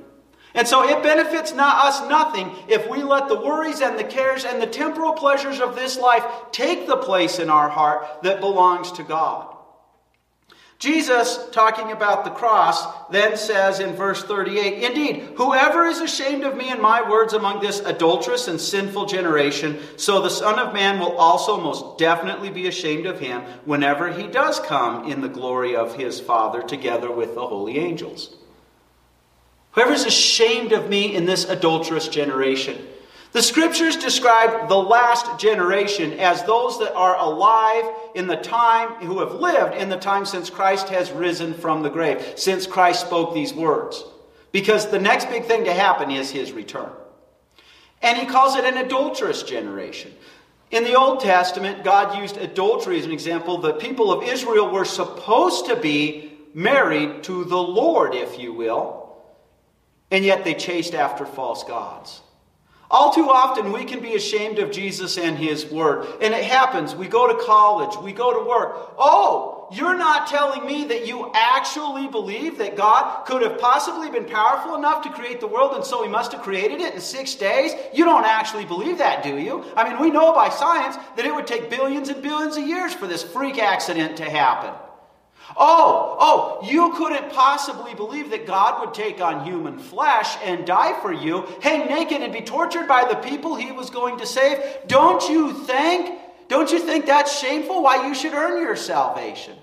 And 0.54 0.68
so 0.68 0.88
it 0.88 1.04
benefits 1.04 1.54
not 1.54 1.86
us 1.86 2.10
nothing 2.10 2.50
if 2.70 2.90
we 2.90 3.04
let 3.04 3.28
the 3.28 3.40
worries 3.40 3.82
and 3.82 4.00
the 4.00 4.06
cares 4.06 4.46
and 4.46 4.62
the 4.62 4.68
temporal 4.68 5.14
pleasures 5.14 5.60
of 5.60 5.76
this 5.76 5.98
life 5.98 6.24
take 6.52 6.88
the 6.88 6.96
place 6.96 7.40
in 7.40 7.50
our 7.50 7.68
heart 7.68 8.24
that 8.24 8.40
belongs 8.40 8.94
to 8.94 9.04
God. 9.04 9.55
Jesus, 10.86 11.50
talking 11.52 11.92
about 11.92 12.26
the 12.26 12.30
cross, 12.30 12.86
then 13.10 13.38
says 13.38 13.80
in 13.80 13.96
verse 13.96 14.24
38 14.24 14.84
Indeed, 14.84 15.34
whoever 15.36 15.86
is 15.86 16.00
ashamed 16.00 16.44
of 16.44 16.56
me 16.56 16.70
and 16.70 16.80
my 16.80 17.10
words 17.10 17.34
among 17.34 17.60
this 17.60 17.80
adulterous 17.80 18.48
and 18.48 18.62
sinful 18.62 19.08
generation, 19.08 19.80
so 19.98 20.22
the 20.22 20.30
Son 20.30 20.60
of 20.60 20.76
Man 20.76 21.00
will 21.00 21.18
also 21.18 21.60
most 21.60 21.98
definitely 21.98 22.52
be 22.52 22.68
ashamed 22.68 23.08
of 23.08 23.20
him 23.20 23.42
whenever 23.66 24.14
he 24.14 24.28
does 24.28 24.60
come 24.60 25.12
in 25.12 25.22
the 25.22 25.28
glory 25.28 25.76
of 25.76 25.96
his 25.96 26.20
Father 26.20 26.62
together 26.62 27.12
with 27.12 27.34
the 27.34 27.48
holy 27.48 27.80
angels. 27.80 28.36
Whoever 29.72 29.94
is 29.94 30.06
ashamed 30.06 30.72
of 30.72 30.88
me 30.88 31.16
in 31.16 31.26
this 31.26 31.46
adulterous 31.46 32.08
generation. 32.10 32.78
The 33.36 33.44
scriptures 33.44 33.98
describe 33.98 34.70
the 34.70 34.78
last 34.78 35.42
generation 35.42 36.22
as 36.22 36.42
those 36.44 36.80
that 36.80 36.94
are 36.94 37.18
alive 37.18 37.84
in 38.16 38.28
the 38.28 38.38
time, 38.38 38.92
who 39.06 39.20
have 39.20 39.34
lived 39.42 39.76
in 39.76 39.90
the 39.90 39.98
time 39.98 40.26
since 40.26 40.50
Christ 40.50 40.88
has 40.88 41.12
risen 41.12 41.54
from 41.54 41.84
the 41.84 41.90
grave, 41.90 42.36
since 42.38 42.66
Christ 42.66 43.02
spoke 43.02 43.34
these 43.34 43.54
words. 43.54 44.06
Because 44.54 44.90
the 44.90 45.02
next 45.02 45.28
big 45.28 45.44
thing 45.44 45.66
to 45.66 45.74
happen 45.74 46.12
is 46.12 46.32
his 46.32 46.54
return. 46.54 46.90
And 48.02 48.18
he 48.18 48.26
calls 48.26 48.56
it 48.56 48.64
an 48.64 48.78
adulterous 48.78 49.44
generation. 49.44 50.14
In 50.72 50.86
the 50.86 50.96
Old 50.96 51.20
Testament, 51.20 51.84
God 51.84 52.18
used 52.18 52.38
adultery 52.38 53.00
as 53.00 53.06
an 53.06 53.12
example. 53.12 53.58
The 53.58 53.74
people 53.74 54.14
of 54.14 54.24
Israel 54.24 54.72
were 54.72 54.86
supposed 54.86 55.66
to 55.66 55.76
be 55.76 56.32
married 56.54 57.24
to 57.24 57.44
the 57.44 57.62
Lord, 57.62 58.16
if 58.16 58.40
you 58.40 58.54
will, 58.54 59.14
and 60.10 60.24
yet 60.24 60.46
they 60.46 60.54
chased 60.54 60.94
after 60.96 61.26
false 61.26 61.66
gods. 61.66 62.22
All 62.92 63.12
too 63.12 63.30
often, 63.30 63.72
we 63.72 63.84
can 63.84 64.00
be 64.00 64.16
ashamed 64.16 64.60
of 64.60 64.72
Jesus 64.72 65.18
and 65.18 65.38
His 65.38 65.66
Word. 65.66 66.08
And 66.22 66.34
it 66.34 66.44
happens. 66.44 66.96
We 66.96 67.08
go 67.08 67.28
to 67.28 67.44
college, 67.44 67.98
we 67.98 68.14
go 68.14 68.32
to 68.40 68.48
work. 68.48 68.94
Oh, 68.98 69.68
you're 69.72 69.98
not 69.98 70.28
telling 70.28 70.66
me 70.66 70.86
that 70.86 71.08
you 71.08 71.32
actually 71.34 72.08
believe 72.08 72.60
that 72.60 72.76
God 72.76 73.26
could 73.26 73.42
have 73.42 73.60
possibly 73.60 74.12
been 74.12 74.26
powerful 74.26 74.76
enough 74.76 75.04
to 75.04 75.10
create 75.10 75.40
the 75.40 75.48
world 75.48 75.74
and 75.74 75.84
so 75.84 76.04
he 76.04 76.10
must 76.10 76.32
have 76.34 76.44
created 76.44 76.82
it 76.82 76.94
in 76.94 77.02
six 77.02 77.34
days? 77.34 77.74
You 77.92 78.06
don't 78.06 78.26
actually 78.26 78.66
believe 78.66 79.00
that, 79.00 79.24
do 79.24 79.38
you? 79.40 79.66
I 79.76 79.90
mean, 79.90 80.00
we 80.00 80.12
know 80.12 80.34
by 80.34 80.50
science 80.50 80.98
that 81.16 81.26
it 81.26 81.34
would 81.34 81.48
take 81.48 81.72
billions 81.72 82.10
and 82.10 82.22
billions 82.22 82.58
of 82.58 82.68
years 82.68 82.94
for 82.94 83.08
this 83.08 83.24
freak 83.24 83.58
accident 83.58 84.18
to 84.18 84.30
happen. 84.30 84.74
Oh, 85.58 86.18
oh, 86.20 86.68
you 86.68 86.94
couldn't 86.94 87.32
possibly 87.32 87.94
believe 87.94 88.32
that 88.32 88.48
God 88.48 88.82
would 88.82 88.94
take 88.94 89.22
on 89.22 89.46
human 89.46 89.80
flesh 89.80 90.38
and 90.44 90.66
die 90.66 91.00
for 91.02 91.14
you, 91.14 91.48
hang 91.62 91.88
naked 91.88 92.22
and 92.22 92.34
be 92.34 92.42
tortured 92.42 92.88
by 92.88 93.06
the 93.06 93.16
people 93.16 93.56
he 93.56 93.72
was 93.72 93.90
going 93.90 94.18
to 94.18 94.26
save. 94.26 94.60
Don't 94.88 95.28
you 95.30 95.54
think? 95.54 96.20
Don't 96.48 96.72
you 96.72 96.80
think 96.80 97.06
that's 97.06 97.40
shameful? 97.40 97.84
Why 97.84 98.08
you 98.08 98.16
should 98.16 98.34
earn 98.34 98.62
your 98.62 98.76
salvation? 98.76 99.56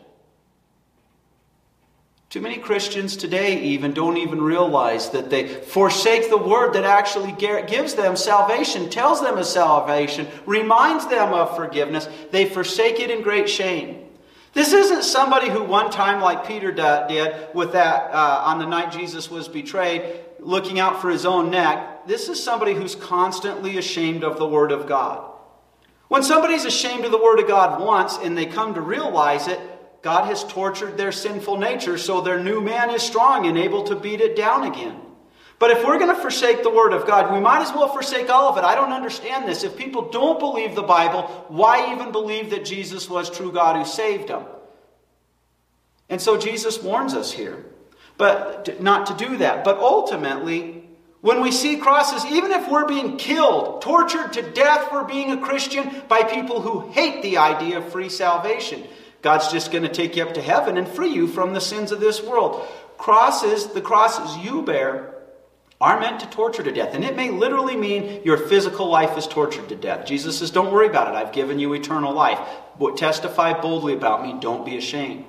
Too 2.31 2.41
many 2.41 2.57
Christians 2.57 3.17
today 3.17 3.61
even 3.63 3.93
don't 3.93 4.17
even 4.17 4.41
realize 4.41 5.11
that 5.11 5.29
they 5.29 5.47
forsake 5.47 6.31
the 6.31 6.39
word 6.39 6.73
that 6.73 6.85
actually 6.85 7.33
gives 7.33 7.93
them 7.93 8.17
salvation, 8.17 8.89
tells 8.89 9.21
them 9.21 9.37
of 9.37 9.45
salvation, 9.45 10.27
reminds 10.47 11.07
them 11.09 11.35
of 11.35 11.55
forgiveness. 11.55 12.09
They 12.31 12.47
forsake 12.47 13.01
it 13.01 13.11
in 13.11 13.21
great 13.21 13.51
shame. 13.51 14.09
This 14.53 14.73
isn't 14.73 15.05
somebody 15.05 15.49
who 15.49 15.63
one 15.65 15.91
time, 15.91 16.21
like 16.21 16.47
Peter 16.47 16.71
did 16.73 17.55
with 17.55 17.73
that 17.73 18.11
uh, 18.13 18.43
on 18.45 18.59
the 18.59 18.67
night 18.67 18.93
Jesus 18.93 19.31
was 19.31 19.49
betrayed, 19.49 20.21
looking 20.41 20.79
out 20.79 21.01
for 21.01 21.09
his 21.09 21.25
own 21.25 21.51
neck. 21.51 22.07
This 22.07 22.29
is 22.29 22.43
somebody 22.43 22.75
who's 22.75 22.95
constantly 22.95 23.79
ashamed 23.79 24.25
of 24.25 24.39
the 24.39 24.47
Word 24.47 24.71
of 24.71 24.87
God. 24.87 25.31
When 26.09 26.23
somebody's 26.23 26.67
ashamed 26.67 27.07
of 27.07 27.11
the 27.11 27.23
Word 27.23 27.41
of 27.41 27.49
God 27.49 27.81
once 27.81 28.19
and 28.19 28.37
they 28.37 28.45
come 28.45 28.75
to 28.75 28.83
realize 28.83 29.49
it, 29.49 29.59
God 30.03 30.27
has 30.27 30.45
tortured 30.45 30.99
their 30.99 31.13
sinful 31.13 31.57
nature 31.57 31.97
so 31.97 32.21
their 32.21 32.43
new 32.43 32.61
man 32.61 32.91
is 32.91 33.03
strong 33.03 33.47
and 33.47 33.57
able 33.57 33.85
to 33.85 33.97
beat 33.97 34.21
it 34.21 34.37
down 34.37 34.65
again. 34.65 35.01
But 35.63 35.71
if 35.71 35.85
we're 35.85 36.01
going 36.01 36.13
to 36.13 36.21
forsake 36.21 36.65
the 36.65 36.71
Word 36.71 36.93
of 36.93 37.07
God, 37.07 37.33
we 37.33 37.39
might 37.39 37.63
as 37.63 37.73
well 37.73 37.87
forsake 37.87 38.29
all 38.29 38.49
of 38.49 38.59
it. 38.59 38.65
I 38.65 38.75
don't 38.75 38.91
understand 38.91 39.47
this. 39.47 39.63
If 39.63 39.77
people 39.77 40.11
don't 40.11 40.41
believe 40.41 40.75
the 40.75 40.83
Bible, 40.83 41.23
why 41.47 41.93
even 41.93 42.11
believe 42.11 42.51
that 42.51 42.65
Jesus 42.65 43.09
was 43.09 43.31
true 43.31 43.53
God 43.53 43.77
who 43.77 43.85
saved 43.85 44.27
them? 44.27 44.45
And 46.09 46.21
so 46.21 46.37
Jesus 46.37 46.83
warns 46.83 47.15
us 47.15 47.31
here, 47.31 47.65
but 48.19 48.83
not 48.83 49.07
to 49.07 49.15
do 49.15 49.37
that. 49.37 49.63
But 49.63 49.79
ultimately, 49.79 50.83
when 51.21 51.41
we 51.41 51.53
see 51.53 51.77
crosses, 51.77 52.25
even 52.27 52.51
if 52.51 52.69
we're 52.69 52.89
being 52.89 53.17
killed, 53.17 53.83
tortured 53.83 54.33
to 54.33 54.43
death 54.43 54.89
for 54.89 55.05
being 55.05 55.31
a 55.31 55.41
Christian 55.41 55.89
by 56.09 56.25
people 56.25 56.61
who 56.61 56.91
hate 56.91 57.23
the 57.23 57.39
idea 57.39 57.79
of 57.79 57.93
free 57.93 58.09
salvation, 58.09 58.83
God's 59.23 59.53
just 59.53 59.71
going 59.71 59.85
to 59.85 59.89
take 59.89 60.17
you 60.17 60.25
up 60.25 60.35
to 60.35 60.43
heaven 60.43 60.77
and 60.77 60.89
free 60.89 61.15
you 61.15 61.29
from 61.29 61.55
the 61.55 61.61
sins 61.61 61.93
of 61.93 62.01
this 62.01 62.21
world. 62.21 62.67
Crosses, 62.99 63.69
the 63.69 63.81
crosses 63.81 64.45
you 64.45 64.63
bear, 64.63 65.22
are 65.83 65.99
meant 65.99 66.21
to 66.21 66.31
torture 66.31 66.63
to 66.63 66.71
death. 66.71 66.95
And 66.95 67.05
it 67.05 67.17
may 67.17 67.29
literally 67.29 67.75
mean 67.75 68.23
your 68.25 68.37
physical 68.37 68.87
life 68.87 69.19
is 69.19 69.27
tortured 69.27 69.69
to 69.69 69.75
death. 69.75 70.07
Jesus 70.07 70.39
says, 70.39 70.53
Don't 70.53 70.73
worry 70.73 70.87
about 70.87 71.09
it. 71.09 71.17
I've 71.17 71.33
given 71.33 71.59
you 71.59 71.73
eternal 71.73 72.13
life. 72.13 72.39
But 72.79 72.97
testify 72.97 73.61
boldly 73.61 73.93
about 73.93 74.23
me. 74.23 74.37
Don't 74.41 74.65
be 74.65 74.77
ashamed. 74.77 75.25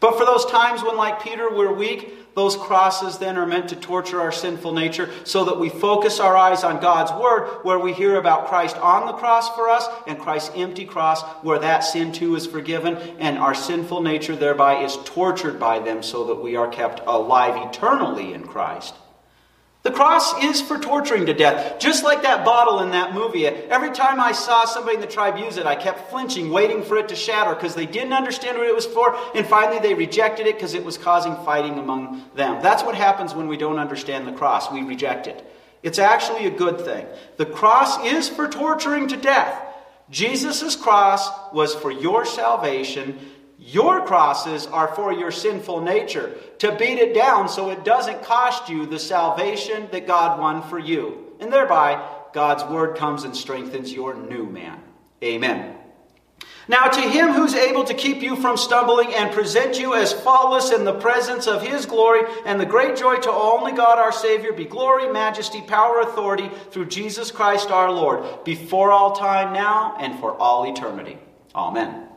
But 0.00 0.18
for 0.18 0.24
those 0.26 0.44
times 0.46 0.82
when, 0.82 0.96
like 0.96 1.22
Peter, 1.22 1.48
we're 1.54 1.72
weak, 1.72 2.34
those 2.34 2.56
crosses 2.56 3.18
then 3.18 3.36
are 3.36 3.46
meant 3.46 3.68
to 3.68 3.76
torture 3.76 4.20
our 4.20 4.32
sinful 4.32 4.72
nature 4.72 5.08
so 5.22 5.44
that 5.44 5.60
we 5.60 5.68
focus 5.68 6.18
our 6.18 6.36
eyes 6.36 6.64
on 6.64 6.80
God's 6.80 7.12
Word, 7.12 7.60
where 7.62 7.78
we 7.78 7.92
hear 7.92 8.16
about 8.16 8.48
Christ 8.48 8.76
on 8.78 9.06
the 9.06 9.12
cross 9.12 9.54
for 9.54 9.68
us 9.68 9.86
and 10.08 10.18
Christ's 10.18 10.50
empty 10.56 10.84
cross, 10.84 11.22
where 11.44 11.60
that 11.60 11.84
sin 11.84 12.10
too 12.10 12.34
is 12.34 12.44
forgiven, 12.48 12.96
and 13.20 13.38
our 13.38 13.54
sinful 13.54 14.02
nature 14.02 14.34
thereby 14.34 14.82
is 14.82 14.98
tortured 15.04 15.60
by 15.60 15.78
them 15.78 16.02
so 16.02 16.24
that 16.24 16.42
we 16.42 16.56
are 16.56 16.68
kept 16.68 17.00
alive 17.06 17.68
eternally 17.68 18.34
in 18.34 18.42
Christ. 18.42 18.96
The 19.82 19.90
cross 19.90 20.40
is 20.44 20.62
for 20.62 20.78
torturing 20.78 21.26
to 21.26 21.34
death. 21.34 21.80
Just 21.80 22.04
like 22.04 22.22
that 22.22 22.44
bottle 22.44 22.80
in 22.80 22.92
that 22.92 23.14
movie. 23.14 23.46
Every 23.46 23.90
time 23.90 24.20
I 24.20 24.30
saw 24.30 24.64
somebody 24.64 24.94
in 24.94 25.00
the 25.00 25.08
tribe 25.08 25.36
use 25.38 25.56
it, 25.56 25.66
I 25.66 25.74
kept 25.74 26.08
flinching, 26.08 26.50
waiting 26.50 26.84
for 26.84 26.96
it 26.96 27.08
to 27.08 27.16
shatter 27.16 27.52
because 27.54 27.74
they 27.74 27.86
didn't 27.86 28.12
understand 28.12 28.58
what 28.58 28.68
it 28.68 28.74
was 28.74 28.86
for. 28.86 29.16
And 29.34 29.44
finally, 29.44 29.80
they 29.80 29.94
rejected 29.94 30.46
it 30.46 30.54
because 30.54 30.74
it 30.74 30.84
was 30.84 30.96
causing 30.96 31.34
fighting 31.44 31.78
among 31.78 32.22
them. 32.36 32.62
That's 32.62 32.84
what 32.84 32.94
happens 32.94 33.34
when 33.34 33.48
we 33.48 33.56
don't 33.56 33.80
understand 33.80 34.28
the 34.28 34.32
cross. 34.32 34.70
We 34.70 34.82
reject 34.82 35.26
it. 35.26 35.44
It's 35.82 35.98
actually 35.98 36.46
a 36.46 36.50
good 36.50 36.80
thing. 36.80 37.04
The 37.36 37.46
cross 37.46 38.04
is 38.04 38.28
for 38.28 38.46
torturing 38.46 39.08
to 39.08 39.16
death. 39.16 39.60
Jesus' 40.10 40.76
cross 40.76 41.28
was 41.52 41.74
for 41.74 41.90
your 41.90 42.24
salvation 42.24 43.18
your 43.64 44.04
crosses 44.04 44.66
are 44.66 44.94
for 44.94 45.12
your 45.12 45.30
sinful 45.30 45.82
nature, 45.82 46.34
to 46.58 46.74
beat 46.76 46.98
it 46.98 47.14
down 47.14 47.48
so 47.48 47.70
it 47.70 47.84
doesn't 47.84 48.24
cost 48.24 48.68
you 48.68 48.86
the 48.86 48.98
salvation 48.98 49.88
that 49.92 50.06
God 50.06 50.40
won 50.40 50.62
for 50.62 50.78
you. 50.78 51.32
And 51.38 51.52
thereby, 51.52 52.04
God's 52.32 52.64
word 52.64 52.96
comes 52.96 53.24
and 53.24 53.36
strengthens 53.36 53.92
your 53.92 54.14
new 54.14 54.46
man. 54.46 54.80
Amen. 55.22 55.76
Now, 56.68 56.86
to 56.86 57.00
him 57.00 57.32
who's 57.32 57.54
able 57.54 57.84
to 57.84 57.94
keep 57.94 58.22
you 58.22 58.36
from 58.36 58.56
stumbling 58.56 59.12
and 59.14 59.32
present 59.32 59.78
you 59.78 59.94
as 59.94 60.12
faultless 60.12 60.70
in 60.70 60.84
the 60.84 60.98
presence 60.98 61.46
of 61.46 61.62
his 61.62 61.86
glory 61.86 62.22
and 62.46 62.60
the 62.60 62.66
great 62.66 62.96
joy 62.96 63.16
to 63.16 63.30
only 63.30 63.72
God 63.72 63.98
our 63.98 64.12
Savior, 64.12 64.52
be 64.52 64.64
glory, 64.64 65.12
majesty, 65.12 65.60
power, 65.60 66.00
authority 66.00 66.50
through 66.70 66.86
Jesus 66.86 67.30
Christ 67.30 67.70
our 67.70 67.90
Lord, 67.90 68.44
before 68.44 68.92
all 68.92 69.16
time 69.16 69.52
now 69.52 69.96
and 69.98 70.18
for 70.20 70.36
all 70.36 70.70
eternity. 70.70 71.18
Amen. 71.54 72.08